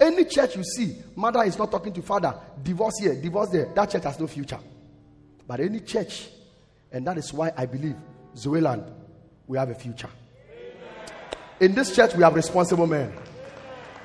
Any 0.00 0.24
church 0.24 0.56
you 0.56 0.64
see, 0.64 0.96
mother 1.14 1.42
is 1.44 1.56
not 1.58 1.70
talking 1.70 1.92
to 1.92 2.02
father, 2.02 2.34
divorce 2.62 2.94
here, 3.00 3.14
divorce 3.14 3.50
there, 3.50 3.66
that 3.74 3.90
church 3.90 4.02
has 4.04 4.18
no 4.18 4.26
future. 4.26 4.58
But 5.46 5.60
any 5.60 5.80
church, 5.80 6.28
and 6.90 7.06
that 7.06 7.18
is 7.18 7.32
why 7.32 7.52
I 7.56 7.66
believe 7.66 7.96
Zoeland, 8.34 8.92
we 9.46 9.56
have 9.58 9.70
a 9.70 9.74
future. 9.74 10.08
In 11.60 11.74
this 11.74 11.94
church, 11.94 12.14
we 12.14 12.22
have 12.24 12.34
responsible 12.34 12.86
men. 12.86 13.12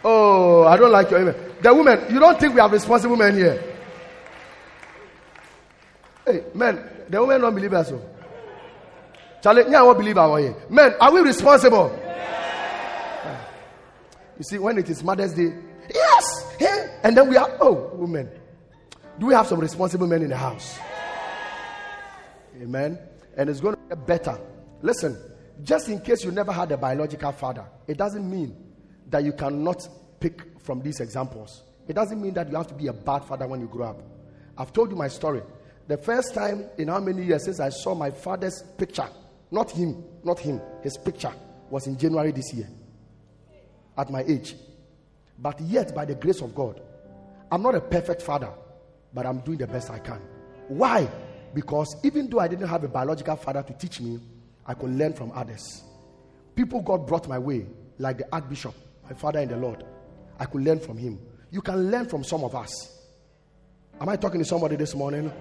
Oh, 0.04 0.64
I 0.64 0.78
don't 0.78 0.92
like 0.92 1.10
your 1.10 1.22
amen. 1.22 1.36
The 1.62 1.74
women, 1.74 2.14
you 2.14 2.20
don't 2.20 2.40
think 2.40 2.54
we 2.54 2.62
have 2.62 2.72
responsible 2.72 3.16
men 3.16 3.36
here? 3.36 3.64
Hey, 6.26 6.44
men, 6.54 6.88
the 7.10 7.20
women 7.20 7.42
don't 7.42 7.56
believe 7.56 7.74
us. 7.74 7.90
So. 7.90 8.02
Charlie, 9.42 9.64
yeah, 9.70 9.80
I 9.80 9.84
won't 9.84 9.98
believe 9.98 10.18
our. 10.18 10.56
Men, 10.70 10.94
are 11.02 11.12
we 11.12 11.22
responsible? 11.22 11.98
You 14.38 14.44
see, 14.44 14.58
when 14.58 14.78
it 14.78 14.90
is 14.90 15.04
Mother's 15.04 15.34
Day, 15.34 15.54
yes, 15.94 16.56
hey, 16.58 17.00
and 17.04 17.16
then 17.16 17.30
we 17.30 17.38
are, 17.38 17.58
oh, 17.62 17.92
women. 17.94 18.30
Do 19.20 19.28
we 19.28 19.34
have 19.34 19.48
some 19.48 19.60
responsible 19.60 20.08
men 20.08 20.22
in 20.22 20.30
the 20.30 20.38
house? 20.38 20.80
Amen. 22.62 22.98
And 23.38 23.50
it's 23.50 23.60
going 23.60 23.76
to 23.76 23.82
get 23.90 24.08
better. 24.08 24.40
Listen, 24.82 25.18
just 25.64 25.90
in 25.90 26.00
case 26.02 26.24
you 26.24 26.32
never 26.32 26.52
had 26.52 26.72
a 26.72 26.78
biological 26.78 27.32
father, 27.32 27.66
it 27.88 27.98
doesn't 27.98 28.30
mean 28.30 28.56
that 29.10 29.24
you 29.24 29.34
cannot 29.34 29.88
pick 30.20 30.60
from 30.60 30.82
these 30.82 31.00
examples. 31.00 31.64
It 31.88 31.94
doesn't 31.94 32.22
mean 32.22 32.34
that 32.36 32.50
you 32.50 32.56
have 32.56 32.68
to 32.68 32.74
be 32.74 32.88
a 32.88 32.94
bad 32.94 33.26
father 33.26 33.48
when 33.48 33.60
you 33.60 33.68
grow 33.68 33.90
up. 33.90 34.02
I've 34.58 34.72
told 34.72 34.92
you 34.92 34.96
my 34.96 35.08
story. 35.08 35.42
The 35.88 35.98
first 35.98 36.34
time 36.34 36.66
in 36.78 36.88
how 36.88 37.00
many 37.00 37.24
years 37.24 37.46
since 37.46 37.60
I 37.60 37.70
saw 37.70 37.96
my 37.96 38.12
father's 38.12 38.64
picture, 38.78 39.08
not 39.52 39.72
him, 39.72 40.04
not 40.24 40.40
him, 40.40 40.62
his 40.84 40.98
picture 40.98 41.34
was 41.70 41.88
in 41.88 41.98
January 41.98 42.32
this 42.32 42.54
year 42.54 42.70
at 43.98 44.12
my 44.12 44.22
age. 44.22 44.56
But 45.42 45.60
yet, 45.62 45.96
by 45.96 46.06
the 46.06 46.16
grace 46.16 46.42
of 46.42 46.54
God, 46.54 46.82
I'm 47.52 47.62
not 47.62 47.76
a 47.76 47.82
perfect 47.82 48.22
father, 48.22 48.50
but 49.14 49.26
I'm 49.26 49.40
doing 49.40 49.58
the 49.58 49.68
best 49.68 49.90
I 49.90 50.00
can. 50.00 50.22
Why? 50.68 51.10
Because 51.54 51.96
even 52.04 52.30
though 52.30 52.40
I 52.40 52.48
didn't 52.48 52.68
have 52.68 52.84
a 52.84 52.88
biological 52.88 53.36
father 53.36 53.64
to 53.64 53.74
teach 53.74 54.02
me, 54.02 54.20
I 54.66 54.74
could 54.74 54.92
learn 54.92 55.14
from 55.14 55.32
others. 55.34 55.84
People 56.56 56.82
God 56.82 57.08
brought 57.08 57.28
my 57.28 57.40
way 57.40 57.66
like 57.98 58.18
the 58.20 58.28
Archbishop, 58.32 58.76
my 59.04 59.16
father 59.16 59.40
in 59.40 59.50
the 59.50 59.58
Lord. 59.58 59.84
I 60.40 60.46
could 60.46 60.62
learn 60.62 60.80
from 60.80 60.98
him. 60.98 61.20
You 61.52 61.62
can 61.62 61.90
learn 61.90 62.06
from 62.08 62.24
some 62.24 62.44
of 62.44 62.56
us. 62.56 63.00
Am 64.00 64.08
I 64.08 64.16
talking 64.16 64.40
to 64.40 64.46
somebody 64.46 64.76
this 64.76 64.94
morning? 64.94 65.32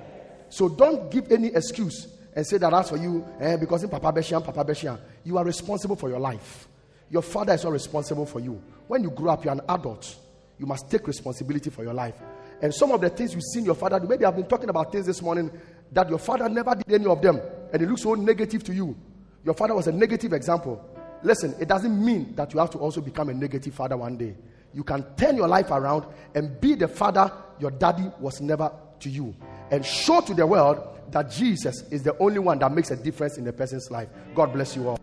So 0.49 0.69
don't 0.69 1.11
give 1.11 1.31
any 1.31 1.49
excuse 1.49 2.09
and 2.35 2.47
say 2.47 2.59
that 2.59 2.71
that's 2.71 2.89
for 2.89 2.97
you 2.97 3.27
eh, 3.41 3.57
because 3.57 3.83
in 3.83 3.91
Papa 3.91 4.13
Beshian, 4.13 4.45
Papa 4.45 4.65
Beshian. 4.65 4.99
You 5.25 5.39
are 5.39 5.45
responsible 5.45 5.97
for 5.97 6.09
your 6.09 6.21
life. 6.21 6.69
Your 7.11 7.23
father 7.23 7.55
is 7.55 7.65
not 7.65 7.73
responsible 7.73 8.27
for 8.27 8.41
you. 8.41 8.63
When 8.87 9.03
you 9.03 9.11
grow 9.11 9.33
up, 9.33 9.45
you're 9.45 9.55
an 9.55 9.63
adult. 9.69 10.17
You 10.59 10.67
must 10.67 10.91
take 10.91 11.07
responsibility 11.07 11.71
for 11.71 11.83
your 11.85 11.95
life. 11.95 12.17
And 12.61 12.75
some 12.75 12.91
of 12.91 13.01
the 13.01 13.09
things 13.09 13.35
you've 13.35 13.45
seen 13.45 13.65
your 13.65 13.75
father 13.75 14.01
do, 14.01 14.09
maybe 14.09 14.25
I've 14.25 14.37
been 14.37 14.47
talking 14.47 14.69
about 14.69 14.91
things 14.91 15.07
this 15.07 15.23
morning 15.23 15.51
that 15.93 16.09
your 16.09 16.19
father 16.19 16.49
never 16.49 16.75
did 16.75 16.93
any 16.93 17.07
of 17.07 17.23
them, 17.23 17.41
and 17.73 17.81
it 17.81 17.89
looks 17.89 18.03
so 18.03 18.15
negative 18.15 18.65
to 18.65 18.75
you. 18.75 18.97
Your 19.45 19.55
father 19.55 19.75
was 19.75 19.87
a 19.87 19.93
negative 19.93 20.33
example. 20.33 20.85
Listen, 21.23 21.55
it 21.61 21.69
doesn't 21.69 22.05
mean 22.05 22.35
that 22.35 22.53
you 22.53 22.61
have 22.61 22.71
to 22.71 22.79
also 22.79 23.01
become 23.01 23.29
a 23.29 23.35
negative 23.35 23.75
father 23.75 23.97
one 23.97 24.17
day. 24.17 24.37
You 24.75 24.85
can 24.85 25.05
turn 25.17 25.37
your 25.37 25.49
life 25.49 25.71
around 25.71 26.07
and 26.35 26.61
be 26.61 26.75
the 26.75 26.89
father 26.89 27.33
your 27.59 27.71
daddy 27.71 28.11
was 28.21 28.41
never 28.41 28.71
to 29.01 29.09
you, 29.09 29.35
and 29.71 29.85
show 29.87 30.21
to 30.21 30.35
the 30.35 30.47
world 30.47 30.79
that 31.11 31.31
Jesus 31.31 31.83
is 31.91 32.03
the 32.03 32.17
only 32.19 32.39
one 32.39 32.59
that 32.59 32.73
makes 32.73 32.91
a 32.91 32.97
difference 32.97 33.39
in 33.39 33.47
a 33.47 33.53
person's 33.53 33.91
life. 33.91 34.09
God 34.35 34.53
bless 34.53 34.77
you 34.77 34.89
all. 34.89 34.99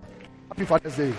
Happy 0.50 0.66
Father's 0.66 0.98
Day. 0.98 1.14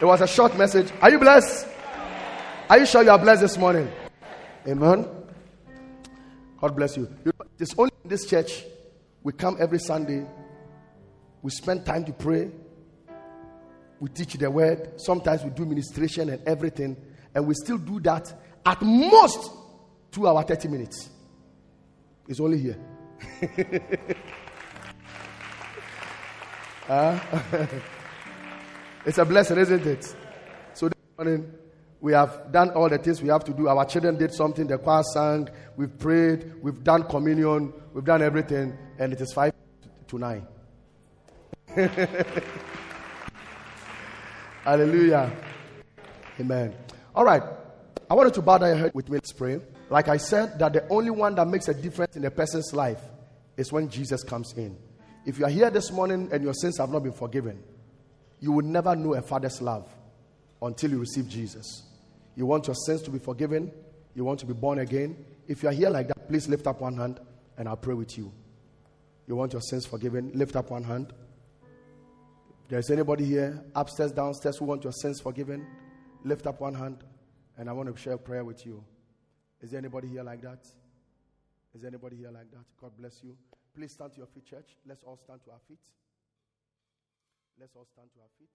It 0.00 0.04
was 0.04 0.20
a 0.20 0.26
short 0.26 0.56
message. 0.58 0.90
Are 1.00 1.10
you 1.10 1.18
blessed? 1.18 1.68
Are 2.68 2.78
you 2.78 2.86
sure 2.86 3.02
you 3.02 3.10
are 3.10 3.18
blessed 3.18 3.42
this 3.42 3.56
morning? 3.56 3.90
Amen. 4.66 5.06
God 6.60 6.74
bless 6.74 6.96
you. 6.96 7.08
It's 7.58 7.74
only 7.78 7.92
in 8.02 8.10
this 8.10 8.26
church 8.26 8.64
we 9.22 9.32
come 9.32 9.56
every 9.60 9.78
Sunday. 9.78 10.26
We 11.42 11.50
spend 11.50 11.86
time 11.86 12.04
to 12.06 12.12
pray. 12.12 12.50
We 14.00 14.08
teach 14.08 14.34
the 14.34 14.50
word. 14.50 15.00
Sometimes 15.00 15.44
we 15.44 15.50
do 15.50 15.64
ministration 15.64 16.28
and 16.30 16.42
everything. 16.46 16.96
And 17.34 17.46
we 17.46 17.54
still 17.54 17.78
do 17.78 18.00
that 18.00 18.32
at 18.66 18.82
most 18.82 19.50
two 20.10 20.26
hour 20.26 20.42
30 20.42 20.68
minutes. 20.68 21.08
It's 22.28 22.40
only 22.40 22.58
here. 22.58 22.78
uh, 26.88 27.18
it's 29.04 29.18
a 29.18 29.24
blessing, 29.24 29.58
isn't 29.58 29.86
it? 29.86 30.16
So 30.72 30.88
this 30.88 30.98
morning, 31.18 31.52
we 32.00 32.12
have 32.12 32.52
done 32.52 32.70
all 32.70 32.88
the 32.88 32.98
things 32.98 33.22
we 33.22 33.28
have 33.28 33.44
to 33.44 33.52
do. 33.52 33.68
Our 33.68 33.84
children 33.84 34.16
did 34.16 34.32
something, 34.32 34.66
the 34.66 34.78
choir 34.78 35.02
sang, 35.02 35.48
we've 35.76 35.98
prayed, 35.98 36.52
we've 36.62 36.82
done 36.84 37.04
communion, 37.04 37.72
we've 37.92 38.04
done 38.04 38.22
everything, 38.22 38.76
and 38.98 39.12
it 39.12 39.20
is 39.20 39.32
five 39.32 39.52
to 40.08 40.18
nine. 40.18 40.46
Hallelujah. 44.64 45.32
Amen. 46.40 46.74
All 47.14 47.24
right. 47.24 47.42
I 48.10 48.14
wanted 48.14 48.34
to 48.34 48.42
bow 48.42 48.58
down 48.58 48.68
your 48.68 48.78
head 48.78 48.92
with 48.94 49.08
me. 49.08 49.14
Let's 49.14 49.32
pray. 49.32 49.60
Like 49.90 50.08
I 50.08 50.16
said, 50.16 50.58
that 50.58 50.72
the 50.72 50.86
only 50.88 51.10
one 51.10 51.34
that 51.36 51.46
makes 51.46 51.68
a 51.68 51.74
difference 51.74 52.16
in 52.16 52.24
a 52.24 52.30
person's 52.30 52.72
life 52.72 53.00
is 53.56 53.72
when 53.72 53.88
Jesus 53.88 54.22
comes 54.22 54.52
in. 54.54 54.76
If 55.24 55.38
you 55.38 55.46
are 55.46 55.50
here 55.50 55.70
this 55.70 55.90
morning 55.90 56.28
and 56.32 56.42
your 56.42 56.54
sins 56.54 56.78
have 56.78 56.90
not 56.90 57.02
been 57.02 57.12
forgiven, 57.12 57.62
you 58.44 58.52
will 58.52 58.66
never 58.66 58.94
know 58.94 59.14
a 59.14 59.22
father's 59.22 59.62
love 59.62 59.88
until 60.60 60.90
you 60.90 60.98
receive 60.98 61.26
Jesus. 61.26 61.82
You 62.36 62.44
want 62.44 62.66
your 62.66 62.76
sins 62.76 63.00
to 63.04 63.10
be 63.10 63.18
forgiven, 63.18 63.72
you 64.14 64.22
want 64.22 64.38
to 64.40 64.46
be 64.46 64.52
born 64.52 64.80
again. 64.80 65.16
If 65.48 65.62
you 65.62 65.70
are 65.70 65.72
here 65.72 65.88
like 65.88 66.08
that, 66.08 66.28
please 66.28 66.46
lift 66.46 66.66
up 66.66 66.82
one 66.82 66.98
hand 66.98 67.20
and 67.56 67.66
I'll 67.66 67.78
pray 67.78 67.94
with 67.94 68.18
you. 68.18 68.30
You 69.26 69.34
want 69.34 69.54
your 69.54 69.62
sins 69.62 69.86
forgiven, 69.86 70.30
lift 70.34 70.56
up 70.56 70.70
one 70.70 70.84
hand. 70.84 71.14
There's 72.68 72.90
anybody 72.90 73.24
here, 73.24 73.64
upstairs, 73.74 74.12
downstairs, 74.12 74.58
who 74.58 74.66
want 74.66 74.84
your 74.84 74.92
sins 74.92 75.22
forgiven? 75.22 75.66
Lift 76.22 76.46
up 76.46 76.60
one 76.60 76.74
hand 76.74 77.02
and 77.56 77.70
I 77.70 77.72
want 77.72 77.94
to 77.94 77.98
share 77.98 78.12
a 78.12 78.18
prayer 78.18 78.44
with 78.44 78.66
you. 78.66 78.84
Is 79.62 79.70
there 79.70 79.78
anybody 79.78 80.08
here 80.08 80.22
like 80.22 80.42
that? 80.42 80.66
Is 81.74 81.82
anybody 81.82 82.16
here 82.16 82.30
like 82.30 82.50
that? 82.50 82.64
God 82.78 82.90
bless 82.98 83.24
you. 83.24 83.38
Please 83.74 83.92
stand 83.92 84.12
to 84.12 84.18
your 84.18 84.26
feet, 84.26 84.44
church. 84.44 84.76
Let's 84.86 85.02
all 85.02 85.16
stand 85.16 85.40
to 85.46 85.50
our 85.52 85.60
feet. 85.66 85.78
Let's 87.58 87.74
all 87.76 87.86
stand 87.86 88.10
to 88.14 88.20
our 88.20 88.30
feet. 88.38 88.50